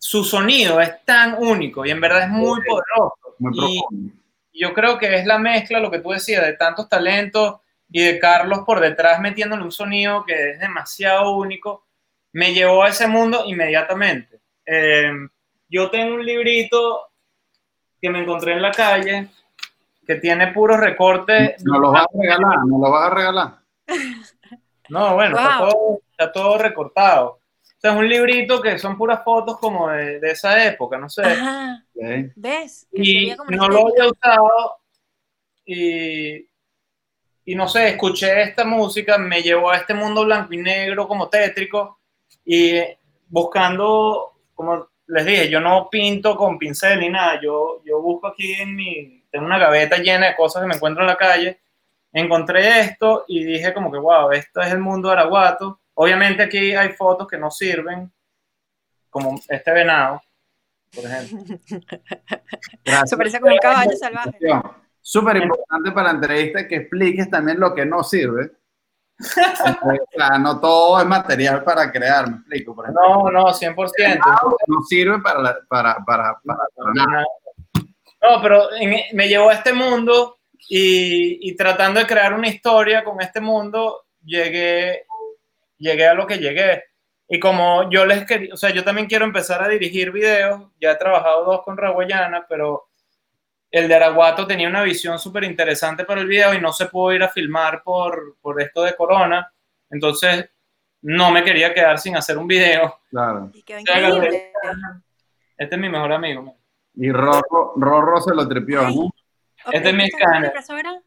su 0.01 0.23
sonido 0.23 0.79
es 0.81 1.03
tan 1.05 1.35
único 1.37 1.85
y 1.85 1.91
en 1.91 1.99
verdad 2.01 2.23
es 2.23 2.29
muy 2.29 2.59
poderoso. 2.61 3.35
muy 3.37 3.51
Y 3.53 3.79
profundo. 3.81 4.13
yo 4.53 4.73
creo 4.73 4.97
que 4.97 5.15
es 5.15 5.25
la 5.25 5.37
mezcla, 5.37 5.79
lo 5.79 5.91
que 5.91 5.99
tú 5.99 6.09
decías, 6.11 6.43
de 6.45 6.53
tantos 6.53 6.87
talentos 6.89 7.57
y 7.91 8.03
de 8.03 8.17
Carlos 8.19 8.61
por 8.65 8.79
detrás 8.79 9.19
metiéndole 9.19 9.61
un 9.63 9.71
sonido 9.71 10.23
que 10.25 10.51
es 10.51 10.59
demasiado 10.59 11.35
único, 11.35 11.85
me 12.31 12.53
llevó 12.53 12.83
a 12.83 12.89
ese 12.89 13.07
mundo 13.07 13.43
inmediatamente. 13.45 14.39
Eh, 14.65 15.11
yo 15.67 15.89
tengo 15.89 16.15
un 16.15 16.25
librito 16.25 17.09
que 18.01 18.09
me 18.09 18.21
encontré 18.21 18.53
en 18.53 18.61
la 18.61 18.71
calle 18.71 19.27
que 20.07 20.15
tiene 20.15 20.47
puros 20.53 20.79
recortes. 20.79 21.63
No 21.65 21.77
lo 21.79 21.91
vas 21.91 22.03
a 22.05 22.17
regalar, 22.19 22.57
no 22.65 22.77
lo 22.79 22.89
vas 22.91 23.11
a 23.11 23.13
regalar. 23.15 23.55
No, 24.89 25.13
bueno, 25.15 25.37
está, 25.37 25.59
Wow. 25.59 25.69
todo, 25.69 25.99
está 26.11 26.31
todo 26.31 26.57
recortado. 26.57 27.39
O 27.79 27.81
sea, 27.81 27.93
es 27.93 27.97
un 27.97 28.09
librito 28.09 28.61
que 28.61 28.77
son 28.77 28.97
puras 28.97 29.23
fotos 29.23 29.57
como 29.57 29.87
de, 29.87 30.19
de 30.19 30.31
esa 30.31 30.65
época, 30.65 30.97
no 30.97 31.09
sé. 31.09 31.21
ajá. 31.23 31.81
¿ves? 32.35 32.87
Que 32.91 33.01
y 33.01 33.35
como 33.37 33.51
no 33.51 33.69
lo 33.69 33.87
había 33.87 34.09
usado 34.09 34.49
y, 35.65 36.45
y 37.45 37.55
no 37.55 37.69
sé, 37.69 37.87
escuché 37.87 38.41
esta 38.41 38.65
música, 38.65 39.17
me 39.17 39.41
llevó 39.41 39.71
a 39.71 39.77
este 39.77 39.93
mundo 39.93 40.25
blanco 40.25 40.53
y 40.53 40.57
negro 40.57 41.07
como 41.07 41.29
tétrico 41.29 41.99
y 42.43 42.81
buscando, 43.29 44.33
como 44.53 44.89
les 45.07 45.25
dije, 45.25 45.49
yo 45.49 45.61
no 45.61 45.87
pinto 45.89 46.35
con 46.35 46.59
pincel 46.59 46.99
ni 46.99 47.07
nada, 47.07 47.39
yo, 47.41 47.81
yo 47.85 48.01
busco 48.01 48.27
aquí 48.27 48.55
en 48.55 48.75
mi, 48.75 49.23
tengo 49.31 49.45
una 49.45 49.57
gaveta 49.57 49.99
llena 49.99 50.27
de 50.27 50.35
cosas 50.35 50.61
que 50.61 50.67
me 50.67 50.75
encuentro 50.75 51.01
en 51.01 51.07
la 51.07 51.15
calle, 51.15 51.61
encontré 52.11 52.81
esto 52.81 53.23
y 53.25 53.45
dije 53.45 53.73
como 53.73 53.89
que, 53.89 53.99
wow, 53.99 54.31
esto 54.31 54.59
es 54.59 54.73
el 54.73 54.79
mundo 54.79 55.07
de 55.07 55.13
Araguato. 55.13 55.79
Obviamente 56.01 56.43
aquí 56.43 56.73
hay 56.73 56.93
fotos 56.93 57.27
que 57.27 57.37
no 57.37 57.51
sirven, 57.51 58.09
como 59.09 59.37
este 59.49 59.69
venado, 59.73 60.21
por 60.95 61.03
ejemplo. 61.03 61.57
Se 63.05 63.17
parece 63.17 63.41
como 63.41 63.51
un 63.51 63.57
caballo 63.59 63.91
salvaje. 63.97 64.37
Súper 65.01 65.35
importante 65.37 65.91
para 65.91 66.07
la 66.07 66.13
entrevista 66.19 66.65
que 66.69 66.75
expliques 66.77 67.29
también 67.29 67.59
lo 67.59 67.75
que 67.75 67.85
no 67.85 68.01
sirve. 68.03 68.49
o 69.19 70.17
sea, 70.17 70.37
no 70.39 70.61
todo 70.61 71.01
es 71.01 71.05
material 71.05 71.65
para 71.65 71.91
crear, 71.91 72.29
me 72.29 72.37
explico. 72.37 72.73
Por 72.73 72.85
ejemplo, 72.85 73.03
No, 73.25 73.29
no, 73.31 73.45
100%. 73.47 74.19
no 74.67 74.81
sirve 74.87 75.19
para, 75.19 75.41
la- 75.41 75.57
para, 75.67 75.95
para, 76.05 76.39
para, 76.45 76.59
para 76.77 76.93
nada. 76.93 77.25
No, 78.21 78.41
pero 78.41 78.71
en- 78.73 79.17
me 79.17 79.27
llevó 79.27 79.49
a 79.49 79.55
este 79.55 79.73
mundo 79.73 80.37
y, 80.69 81.49
y 81.49 81.55
tratando 81.57 81.99
de 81.99 82.07
crear 82.07 82.33
una 82.33 82.47
historia 82.47 83.03
con 83.03 83.21
este 83.21 83.41
mundo, 83.41 84.05
llegué, 84.23 85.03
llegué 85.79 86.07
a 86.07 86.13
lo 86.13 86.27
que 86.27 86.37
llegué. 86.37 86.83
Y 87.27 87.39
como 87.39 87.89
yo 87.89 88.05
les 88.05 88.25
quería, 88.25 88.53
o 88.53 88.57
sea, 88.57 88.71
yo 88.71 88.83
también 88.83 89.07
quiero 89.07 89.25
empezar 89.25 89.63
a 89.63 89.67
dirigir 89.67 90.11
videos, 90.11 90.69
ya 90.79 90.91
he 90.91 90.95
trabajado 90.95 91.45
dos 91.45 91.63
con 91.63 91.77
Raguayana, 91.77 92.45
pero 92.47 92.89
el 93.71 93.87
de 93.87 93.95
Araguato 93.95 94.47
tenía 94.47 94.67
una 94.67 94.81
visión 94.81 95.19
súper 95.19 95.43
interesante 95.43 96.05
para 96.05 96.21
el 96.21 96.27
video 96.27 96.53
y 96.53 96.61
no 96.61 96.73
se 96.73 96.87
pudo 96.87 97.13
ir 97.13 97.23
a 97.23 97.29
filmar 97.29 97.83
por, 97.83 98.37
por 98.41 98.61
esto 98.61 98.83
de 98.83 98.95
Corona, 98.95 99.51
entonces 99.91 100.49
no 101.01 101.31
me 101.31 101.43
quería 101.43 101.73
quedar 101.73 101.99
sin 101.99 102.17
hacer 102.17 102.37
un 102.37 102.47
video. 102.47 102.99
Claro. 103.09 103.51
Y 103.53 103.63
quedó 103.63 103.79
increíble. 103.79 104.51
Este 105.57 105.75
es 105.75 105.81
mi 105.81 105.89
mejor 105.89 106.11
amigo. 106.13 106.57
Y 106.95 107.11
Rorro, 107.11 107.73
Rorro 107.75 108.21
se 108.21 108.33
lo 108.33 108.47
tripió, 108.47 108.81
¿no? 108.89 109.05
Ok, 109.05 109.73
Este 109.73 109.89
es 109.89 109.95
mi 109.95 110.05
¿esta 110.05 110.17
con 110.17 110.41
la 110.41 110.47
escáner. 110.47 111.03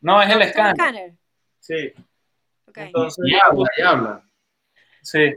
No, 0.00 0.22
es 0.22 0.30
el 0.30 0.42
¿Esta 0.42 0.62
con 0.62 0.70
escáner. 0.70 1.14
Sí. 1.58 1.92
Entonces, 2.78 3.24
Y 3.26 3.34
habla, 3.34 3.70
y 3.76 3.82
habla. 3.82 4.22
Sí. 5.02 5.34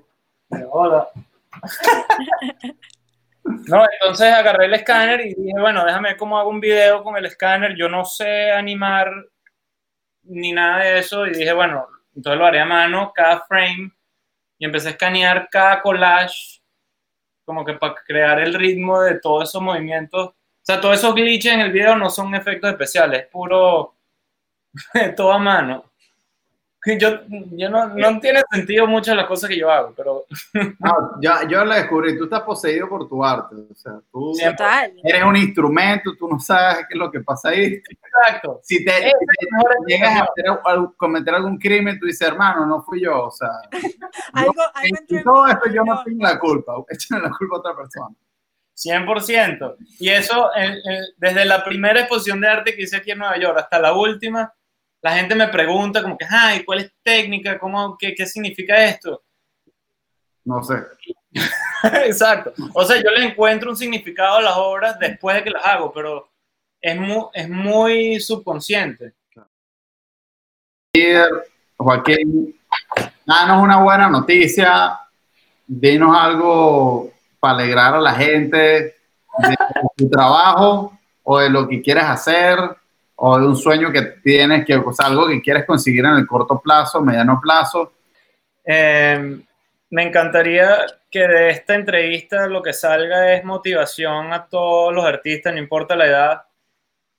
Hola. 0.69 1.07
No, 3.43 3.85
entonces 3.91 4.31
agarré 4.31 4.65
el 4.65 4.73
escáner 4.73 5.21
y 5.21 5.33
dije, 5.33 5.59
bueno, 5.59 5.83
déjame 5.83 6.09
ver 6.09 6.17
cómo 6.17 6.37
hago 6.37 6.49
un 6.49 6.59
video 6.59 7.03
con 7.03 7.17
el 7.17 7.25
escáner. 7.25 7.75
Yo 7.75 7.89
no 7.89 8.05
sé 8.05 8.51
animar 8.51 9.11
ni 10.23 10.51
nada 10.51 10.83
de 10.83 10.99
eso. 10.99 11.25
Y 11.25 11.31
dije, 11.31 11.53
bueno, 11.53 11.87
entonces 12.15 12.39
lo 12.39 12.45
haré 12.45 12.59
a 12.59 12.65
mano, 12.65 13.11
cada 13.13 13.41
frame. 13.41 13.91
Y 14.59 14.65
empecé 14.65 14.89
a 14.89 14.91
escanear 14.91 15.49
cada 15.49 15.81
collage, 15.81 16.61
como 17.43 17.65
que 17.65 17.73
para 17.73 17.95
crear 18.05 18.39
el 18.39 18.53
ritmo 18.53 19.01
de 19.01 19.19
todos 19.19 19.49
esos 19.49 19.61
movimientos. 19.61 20.27
O 20.29 20.63
sea, 20.63 20.79
todos 20.79 20.99
esos 20.99 21.15
glitches 21.15 21.53
en 21.53 21.61
el 21.61 21.71
video 21.71 21.95
no 21.95 22.09
son 22.09 22.35
efectos 22.35 22.69
especiales, 22.69 23.23
es 23.23 23.27
puro 23.27 23.95
todo 25.17 25.31
a 25.31 25.39
mano. 25.39 25.90
yo, 26.99 27.09
yo 27.51 27.69
no, 27.69 27.89
no 27.89 28.19
tiene 28.19 28.41
sentido 28.51 28.87
mucho 28.87 29.13
las 29.13 29.27
cosas 29.27 29.49
que 29.49 29.57
yo 29.59 29.69
hago, 29.69 29.93
pero... 29.95 30.25
No, 30.79 31.19
yo, 31.21 31.31
yo 31.47 31.63
lo 31.63 31.73
descubrí, 31.75 32.17
tú 32.17 32.23
estás 32.23 32.41
poseído 32.41 32.89
por 32.89 33.07
tu 33.07 33.23
arte, 33.23 33.55
o 33.55 33.75
sea, 33.75 33.93
tú 34.11 34.33
Total. 34.43 34.91
eres 35.03 35.23
un 35.23 35.35
instrumento, 35.37 36.11
tú 36.17 36.27
no 36.27 36.39
sabes 36.39 36.77
qué 36.87 36.95
es 36.95 36.97
lo 36.99 37.11
que 37.11 37.19
pasa 37.21 37.49
ahí. 37.49 37.81
Exacto. 37.87 38.59
Si 38.63 38.83
te, 38.83 38.91
Eh, 38.91 39.11
si 39.19 39.25
te 39.25 39.47
mejor 39.51 39.75
llegas 39.87 40.21
a 40.21 40.23
hacer 40.23 40.45
al- 40.65 40.93
cometer 40.97 41.35
algún 41.35 41.57
crimen, 41.59 41.99
tú 41.99 42.07
dices, 42.07 42.27
hermano, 42.27 42.65
no 42.65 42.81
fui 42.83 43.01
yo, 43.01 43.25
o 43.27 43.31
sea, 43.31 43.49
Algo, 44.33 44.53
yo- 44.55 44.61
algo 44.73 44.97
en 45.09 45.23
todo 45.23 45.47
esto 45.47 45.69
yo 45.71 45.83
no 45.83 45.93
no. 45.95 46.03
tengo 46.03 46.23
la 46.23 46.39
culpa, 46.39 46.73
échale 46.89 47.21
la 47.21 47.29
culpa 47.37 47.55
a 47.57 47.59
otra 47.59 47.75
persona. 47.75 48.15
100%. 48.75 49.75
Y 49.99 50.09
eso, 50.09 50.49
eh, 50.55 50.73
eh, 50.73 50.99
desde 51.17 51.45
la 51.45 51.63
primera 51.63 51.99
exposición 52.01 52.41
de 52.41 52.47
arte 52.47 52.75
que 52.75 52.83
hice 52.83 52.97
aquí 52.97 53.11
en 53.11 53.19
Nueva 53.19 53.37
York 53.37 53.57
hasta 53.59 53.79
la 53.79 53.93
última, 53.93 54.51
la 55.01 55.15
gente 55.15 55.33
me 55.35 55.47
pregunta 55.47 56.01
como 56.01 56.17
que, 56.17 56.25
ay, 56.29 56.63
¿cuál 56.63 56.79
es 56.79 56.93
técnica? 57.03 57.57
¿Cómo, 57.57 57.97
qué, 57.97 58.13
¿Qué 58.13 58.25
significa 58.25 58.85
esto? 58.85 59.23
No 60.45 60.63
sé. 60.63 60.75
Exacto. 62.05 62.53
O 62.73 62.83
sea, 62.83 62.97
yo 62.97 63.09
le 63.09 63.25
encuentro 63.25 63.71
un 63.71 63.77
significado 63.77 64.37
a 64.37 64.41
las 64.41 64.55
obras 64.55 64.99
después 64.99 65.35
de 65.35 65.43
que 65.43 65.49
las 65.49 65.65
hago, 65.65 65.91
pero 65.91 66.29
es 66.79 66.99
muy, 66.99 67.25
es 67.33 67.49
muy 67.49 68.19
subconsciente. 68.19 69.13
Joaquín, 71.77 72.59
danos 73.25 73.63
una 73.63 73.81
buena 73.81 74.09
noticia, 74.09 74.99
dinos 75.65 76.15
algo 76.15 77.11
para 77.39 77.55
alegrar 77.55 77.95
a 77.95 78.01
la 78.01 78.13
gente 78.13 78.57
de 78.57 79.55
tu 79.95 80.09
trabajo 80.09 80.97
o 81.23 81.39
de 81.39 81.49
lo 81.49 81.67
que 81.67 81.81
quieres 81.81 82.03
hacer 82.03 82.57
o 83.23 83.39
de 83.39 83.45
un 83.45 83.55
sueño 83.55 83.91
que 83.91 84.01
tienes, 84.23 84.65
que, 84.65 84.75
o 84.75 84.91
sea, 84.91 85.05
algo 85.05 85.27
que 85.27 85.41
quieres 85.41 85.65
conseguir 85.65 86.03
en 86.05 86.15
el 86.15 86.25
corto 86.25 86.59
plazo, 86.59 87.01
mediano 87.01 87.39
plazo. 87.39 87.93
Eh, 88.65 89.39
me 89.91 90.03
encantaría 90.03 90.87
que 91.09 91.27
de 91.27 91.49
esta 91.51 91.75
entrevista 91.75 92.47
lo 92.47 92.63
que 92.63 92.73
salga 92.73 93.31
es 93.33 93.43
motivación 93.43 94.33
a 94.33 94.47
todos 94.47 94.91
los 94.91 95.05
artistas, 95.05 95.53
no 95.53 95.59
importa 95.59 95.95
la 95.95 96.07
edad, 96.07 96.41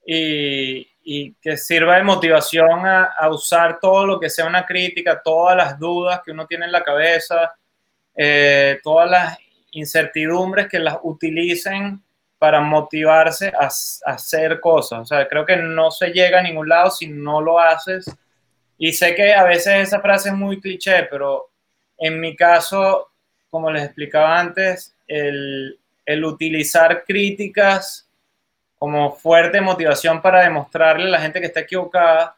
y, 0.05 0.89
y 1.05 1.35
que 1.35 1.57
sirva 1.57 1.99
de 1.99 2.03
motivación 2.03 2.85
a, 2.85 3.05
a 3.17 3.29
usar 3.29 3.79
todo 3.81 4.05
lo 4.05 4.19
que 4.19 4.29
sea 4.29 4.47
una 4.47 4.67
crítica, 4.67 5.23
todas 5.23 5.57
las 5.57 5.79
dudas 5.79 6.21
que 6.25 6.33
uno 6.33 6.47
tiene 6.49 6.65
en 6.65 6.73
la 6.73 6.83
cabeza, 6.83 7.55
eh, 8.17 8.81
todas 8.83 9.09
las 9.09 9.39
incertidumbres 9.71 10.67
que 10.67 10.81
las 10.81 10.99
utilicen 11.05 12.03
para 12.43 12.61
motivarse 12.61 13.53
a, 13.57 13.67
a 13.67 14.15
hacer 14.15 14.59
cosas. 14.59 14.99
O 14.99 15.07
sea, 15.07 15.29
creo 15.29 15.47
que 15.47 15.55
no 15.55 15.93
se 15.93 16.09
llega 16.09 16.41
a 16.41 16.43
ningún 16.43 16.69
lado 16.69 16.91
si 16.91 17.07
no 17.07 17.41
lo 17.41 17.61
haces. 17.61 18.05
Y 18.77 18.93
sé 18.93 19.15
que 19.15 19.33
a 19.33 19.45
veces 19.45 19.87
esa 19.87 20.01
frase 20.01 20.31
es 20.31 20.35
muy 20.35 20.61
cliché, 20.61 21.05
pero 21.05 21.51
en 21.97 22.19
mi 22.19 22.35
caso, 22.35 23.13
como 23.49 23.71
les 23.71 23.85
explicaba 23.85 24.41
antes, 24.41 24.93
el, 25.07 25.79
el 26.05 26.25
utilizar 26.25 27.05
críticas 27.05 28.11
como 28.77 29.15
fuerte 29.15 29.61
motivación 29.61 30.21
para 30.21 30.43
demostrarle 30.43 31.07
a 31.07 31.11
la 31.11 31.21
gente 31.21 31.39
que 31.39 31.47
está 31.47 31.61
equivocada 31.61 32.35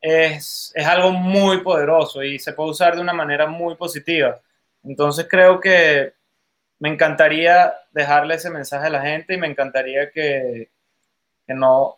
es, 0.00 0.72
es 0.74 0.86
algo 0.88 1.12
muy 1.12 1.60
poderoso 1.60 2.20
y 2.24 2.40
se 2.40 2.52
puede 2.52 2.70
usar 2.70 2.96
de 2.96 3.00
una 3.00 3.12
manera 3.12 3.46
muy 3.46 3.76
positiva. 3.76 4.40
Entonces 4.82 5.28
creo 5.30 5.60
que 5.60 6.14
me 6.78 6.88
encantaría 6.90 7.74
dejarle 7.92 8.34
ese 8.34 8.50
mensaje 8.50 8.86
a 8.86 8.90
la 8.90 9.02
gente 9.02 9.34
y 9.34 9.38
me 9.38 9.46
encantaría 9.46 10.10
que, 10.10 10.70
que 11.46 11.54
no, 11.54 11.96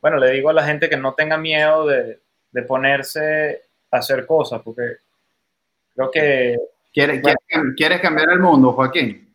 bueno, 0.00 0.18
le 0.18 0.32
digo 0.32 0.50
a 0.50 0.54
la 0.54 0.64
gente 0.64 0.88
que 0.88 0.96
no 0.96 1.14
tenga 1.14 1.36
miedo 1.36 1.86
de, 1.86 2.20
de 2.50 2.62
ponerse 2.62 3.62
a 3.90 3.98
hacer 3.98 4.26
cosas, 4.26 4.62
porque 4.62 4.98
creo 5.94 6.10
que... 6.10 6.56
¿Quieres, 6.92 7.20
quieres, 7.20 7.74
¿Quieres 7.76 8.00
cambiar 8.00 8.30
el 8.30 8.40
mundo, 8.40 8.72
Joaquín? 8.72 9.34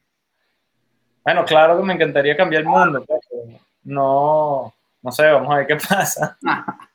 Bueno, 1.24 1.46
claro 1.46 1.78
que 1.78 1.84
me 1.84 1.94
encantaría 1.94 2.36
cambiar 2.36 2.64
el 2.64 2.68
mundo, 2.68 3.06
pero 3.08 3.60
no, 3.84 4.74
no 5.02 5.12
sé, 5.12 5.28
vamos 5.28 5.54
a 5.54 5.58
ver 5.58 5.68
qué 5.68 5.76
pasa. 5.76 6.38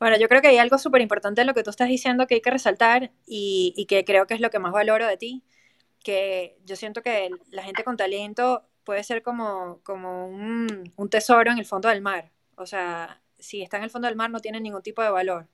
Bueno, 0.00 0.18
yo 0.18 0.28
creo 0.28 0.42
que 0.42 0.48
hay 0.48 0.58
algo 0.58 0.78
súper 0.78 1.00
importante 1.00 1.40
en 1.40 1.46
lo 1.46 1.54
que 1.54 1.62
tú 1.62 1.70
estás 1.70 1.88
diciendo 1.88 2.26
que 2.26 2.34
hay 2.34 2.40
que 2.40 2.50
resaltar 2.50 3.12
y, 3.24 3.72
y, 3.76 3.86
que 3.86 4.04
creo 4.04 4.26
que 4.26 4.34
es 4.34 4.40
lo 4.40 4.50
que 4.50 4.58
más 4.58 4.72
valoro 4.72 5.06
de 5.06 5.16
ti, 5.16 5.44
que 6.04 6.56
yo 6.64 6.76
siento 6.76 7.02
que 7.02 7.30
la 7.50 7.64
gente 7.64 7.82
con 7.82 7.96
talento 7.96 8.62
puede 8.84 9.02
ser 9.02 9.22
como, 9.22 9.80
como 9.82 10.28
un, 10.28 10.92
un 10.94 11.10
tesoro 11.10 11.50
en 11.50 11.58
el 11.58 11.66
fondo 11.66 11.88
del 11.88 12.02
mar. 12.02 12.30
O 12.56 12.66
sea, 12.66 13.20
si 13.38 13.62
está 13.62 13.78
en 13.78 13.84
el 13.84 13.90
fondo 13.90 14.06
del 14.06 14.16
mar 14.16 14.30
no 14.30 14.38
tiene 14.38 14.60
ningún 14.60 14.82
tipo 14.82 15.02
de 15.02 15.10
valor. 15.10 15.48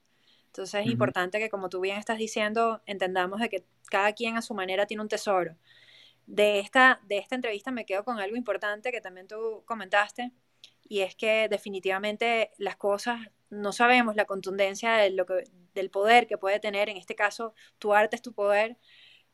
Entonces 0.47 0.81
es 0.81 0.85
uh 0.85 0.89
-huh. 0.89 0.91
importante 0.91 1.39
que, 1.39 1.49
como 1.49 1.69
tú 1.69 1.79
bien 1.79 1.97
estás 1.97 2.17
diciendo, 2.17 2.81
entendamos 2.85 3.39
de 3.39 3.49
que 3.49 3.65
cada 3.89 4.13
quien 4.13 4.37
a 4.37 4.41
su 4.41 4.53
manera 4.53 4.85
tiene 4.85 5.01
un 5.01 5.09
tesoro. 5.09 5.55
De 6.27 6.59
esta, 6.59 6.99
de 7.07 7.17
esta 7.17 7.35
entrevista 7.35 7.71
me 7.71 7.85
quedo 7.85 8.03
con 8.03 8.19
algo 8.19 8.35
importante 8.35 8.91
que 8.91 9.01
también 9.01 9.27
tú 9.27 9.63
comentaste, 9.65 10.31
y 10.83 11.01
es 11.01 11.15
que 11.15 11.47
definitivamente 11.49 12.51
las 12.57 12.75
cosas 12.75 13.17
no 13.49 13.71
sabemos 13.71 14.15
la 14.15 14.25
contundencia 14.25 14.93
de 14.95 15.09
lo 15.11 15.25
que, 15.25 15.45
del 15.73 15.89
poder 15.89 16.27
que 16.27 16.37
puede 16.37 16.59
tener, 16.59 16.89
en 16.89 16.97
este 16.97 17.15
caso, 17.15 17.53
tu 17.79 17.93
arte 17.93 18.17
es 18.17 18.21
tu 18.21 18.33
poder, 18.33 18.77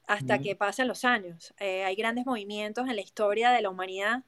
hasta 0.07 0.35
uh 0.35 0.37
-huh. 0.37 0.43
que 0.43 0.55
pasen 0.55 0.87
los 0.87 1.05
años. 1.05 1.53
Eh, 1.59 1.83
hay 1.83 1.95
grandes 1.95 2.25
movimientos 2.25 2.87
en 2.89 2.95
la 2.95 3.01
historia 3.01 3.51
de 3.51 3.61
la 3.61 3.69
humanidad 3.69 4.23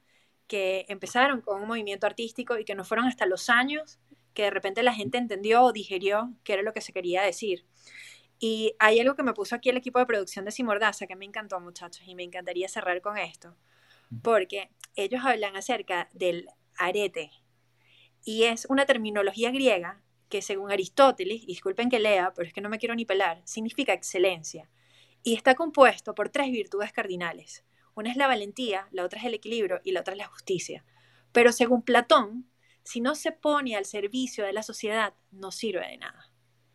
que 0.46 0.84
empezaron 0.88 1.40
con 1.40 1.62
un 1.62 1.68
movimiento 1.68 2.06
artístico 2.06 2.58
y 2.58 2.64
que 2.64 2.74
no 2.74 2.84
fueron 2.84 3.06
hasta 3.06 3.26
los 3.26 3.48
años 3.48 3.98
que 4.34 4.44
de 4.44 4.50
repente 4.50 4.82
la 4.82 4.94
gente 4.94 5.18
entendió 5.18 5.62
o 5.62 5.72
digerió 5.72 6.32
qué 6.44 6.54
era 6.54 6.62
lo 6.62 6.72
que 6.72 6.80
se 6.80 6.92
quería 6.92 7.22
decir. 7.22 7.66
Y 8.38 8.74
hay 8.78 9.00
algo 9.00 9.16
que 9.16 9.22
me 9.22 9.34
puso 9.34 9.54
aquí 9.54 9.68
el 9.68 9.76
equipo 9.76 9.98
de 9.98 10.06
producción 10.06 10.44
de 10.44 10.50
Simordaza 10.50 11.06
que 11.06 11.16
me 11.16 11.26
encantó, 11.26 11.60
muchachos, 11.60 12.02
y 12.06 12.14
me 12.14 12.22
encantaría 12.22 12.68
cerrar 12.68 13.00
con 13.02 13.18
esto, 13.18 13.56
porque 14.22 14.70
ellos 14.96 15.22
hablan 15.24 15.56
acerca 15.56 16.08
del 16.12 16.48
arete, 16.76 17.30
y 18.24 18.44
es 18.44 18.66
una 18.68 18.86
terminología 18.86 19.50
griega 19.50 20.02
que 20.28 20.42
según 20.42 20.70
Aristóteles, 20.70 21.46
disculpen 21.46 21.90
que 21.90 21.98
lea, 21.98 22.32
pero 22.34 22.46
es 22.46 22.54
que 22.54 22.60
no 22.60 22.68
me 22.68 22.78
quiero 22.78 22.94
ni 22.94 23.04
pelar, 23.04 23.42
significa 23.44 23.92
excelencia, 23.92 24.70
y 25.22 25.34
está 25.34 25.54
compuesto 25.54 26.14
por 26.14 26.28
tres 26.28 26.50
virtudes 26.50 26.92
cardinales. 26.92 27.64
Una 27.94 28.10
es 28.10 28.16
la 28.16 28.26
valentía, 28.26 28.88
la 28.92 29.04
otra 29.04 29.20
es 29.20 29.26
el 29.26 29.34
equilibrio 29.34 29.80
y 29.84 29.92
la 29.92 30.00
otra 30.00 30.14
es 30.14 30.18
la 30.18 30.26
justicia. 30.26 30.84
Pero 31.32 31.52
según 31.52 31.82
Platón, 31.82 32.50
si 32.82 33.00
no 33.00 33.14
se 33.14 33.32
pone 33.32 33.76
al 33.76 33.84
servicio 33.84 34.44
de 34.44 34.52
la 34.52 34.62
sociedad, 34.62 35.14
no 35.30 35.52
sirve 35.52 35.86
de 35.86 35.98
nada. 35.98 36.30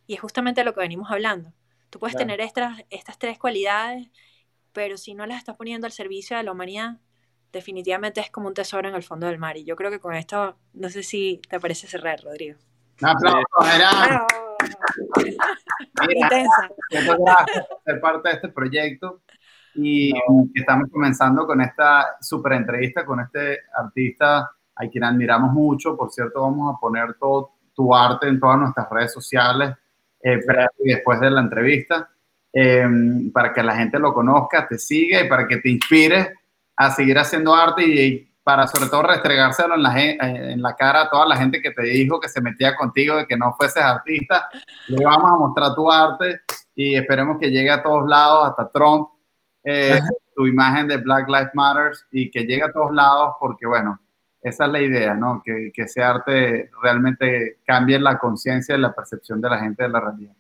Y 0.08 0.14
es 0.14 0.22
justamente 0.22 0.64
lo 0.64 0.74
que 0.74 0.82
venimos 0.82 1.12
hablando. 1.12 1.54
Tú 1.90 2.00
puedes 2.00 2.16
claro. 2.16 2.28
tener 2.28 2.42
estas, 2.42 2.84
estas 2.90 3.18
tres 3.18 3.40
cualidades, 3.40 4.10
pero 4.72 4.98
si 4.98 5.14
no 5.14 5.26
las 5.26 5.40
estás 5.40 5.56
poniendo 5.56 5.88
al 5.88 5.94
servicio 5.94 6.38
de 6.38 6.44
la 6.44 6.52
humanidad, 6.52 7.00
definitivamente 7.52 8.22
es 8.22 8.30
como 8.30 8.48
un 8.48 8.54
tesoro 8.54 8.88
en 8.88 8.96
el 8.96 9.04
fondo 9.04 9.28
del 9.28 9.40
mar. 9.40 9.58
Y 9.58 9.64
yo 9.64 9.76
creo 9.76 9.90
que 9.90 10.00
con 10.00 10.14
esto, 10.14 10.58
no 10.74 10.90
sé 10.90 11.04
si 11.04 11.42
te 11.50 11.60
parece 11.60 11.88
cerrar, 11.88 12.22
Rodrigo. 12.22 12.60
Un 13.02 13.08
aplauso. 13.08 14.45
Intensa. 16.10 16.70
Muchas 16.92 17.18
gracias 17.20 17.68
por 17.68 17.82
ser 17.84 18.02
parte 18.02 18.30
de 18.30 18.36
este 18.36 18.50
proyecto 18.50 19.22
y 19.76 20.14
no. 20.14 20.48
estamos 20.54 20.90
comenzando 20.92 21.46
con 21.46 21.62
esta 21.62 22.18
super 22.22 22.54
entrevista 22.54 23.06
con 23.06 23.20
este 23.20 23.60
artista 23.76 24.52
a 24.76 24.88
quien 24.90 25.04
admiramos 25.04 25.52
mucho. 25.52 25.96
Por 25.96 26.12
cierto, 26.12 26.42
vamos 26.42 26.76
a 26.76 26.80
poner 26.80 27.14
todo 27.16 27.52
tu 27.74 27.94
arte 27.94 28.28
en 28.28 28.40
todas 28.40 28.60
nuestras 28.60 28.90
redes 28.90 29.14
sociales 29.14 29.76
eh, 30.22 30.40
y 30.80 30.90
después 30.90 31.20
de 31.20 31.30
la 31.30 31.42
entrevista 31.42 32.10
eh, 32.52 32.88
para 33.34 33.52
que 33.54 33.62
la 33.62 33.76
gente 33.76 34.00
lo 34.00 34.14
conozca, 34.14 34.68
te 34.68 34.78
siga 34.78 35.22
y 35.22 35.28
para 35.30 35.48
que 35.48 35.58
te 35.58 35.70
inspire 35.70 36.36
a 36.78 36.90
seguir 36.92 37.18
haciendo 37.18 37.54
arte 37.54 37.84
y 37.86 38.35
para 38.46 38.68
sobre 38.68 38.92
todo 38.92 39.02
restregárselo 39.02 39.74
en 39.74 39.82
la, 39.82 40.00
en 40.00 40.62
la 40.62 40.76
cara 40.76 41.02
a 41.02 41.10
toda 41.10 41.26
la 41.26 41.36
gente 41.36 41.60
que 41.64 41.72
te 41.72 41.82
dijo 41.82 42.20
que 42.20 42.30
se 42.30 42.42
metía 42.42 42.76
contigo 42.76 43.16
de 43.16 43.26
que 43.26 43.36
no 43.36 43.56
fueses 43.56 43.82
artista. 43.82 44.48
Le 44.88 45.04
vamos 45.04 45.32
a 45.32 45.36
mostrar 45.36 45.74
tu 45.74 45.92
arte 45.92 46.42
y 46.76 46.96
esperemos 46.96 47.40
que 47.40 47.50
llegue 47.50 47.72
a 47.72 47.82
todos 47.82 48.08
lados, 48.08 48.50
hasta 48.50 48.70
Trump, 48.70 49.10
eh, 49.64 50.00
tu 50.36 50.46
imagen 50.46 50.88
de 50.88 50.98
Black 50.98 51.28
Lives 51.28 51.56
Matter 51.56 51.94
y 52.12 52.30
que 52.30 52.42
llegue 52.42 52.62
a 52.62 52.72
todos 52.72 52.94
lados 52.94 53.34
porque, 53.40 53.66
bueno, 53.66 54.00
esa 54.44 54.66
es 54.66 54.72
la 54.72 54.80
idea, 54.80 55.16
¿no? 55.16 55.42
Que, 55.44 55.72
que 55.74 55.82
ese 55.82 56.04
arte 56.04 56.70
realmente 56.84 57.62
cambie 57.66 57.98
la 57.98 58.20
conciencia 58.20 58.76
y 58.76 58.80
la 58.80 58.94
percepción 58.94 59.42
de 59.42 59.50
la 59.50 59.58
gente 59.58 59.82
de 59.82 59.90
la 59.90 60.02
realidad. 60.02 60.36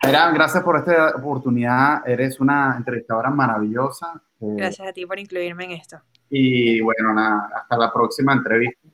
Gracias 0.00 0.62
por 0.64 0.78
esta 0.78 1.14
oportunidad. 1.16 2.08
Eres 2.08 2.40
una 2.40 2.74
entrevistadora 2.74 3.28
maravillosa. 3.28 4.18
Gracias 4.40 4.88
a 4.88 4.92
ti 4.94 5.04
por 5.04 5.18
incluirme 5.18 5.66
en 5.66 5.72
esto. 5.72 6.00
Y 6.34 6.80
bueno, 6.80 7.12
nada, 7.12 7.50
hasta 7.54 7.76
la 7.76 7.92
próxima 7.92 8.32
entrevista. 8.32 8.88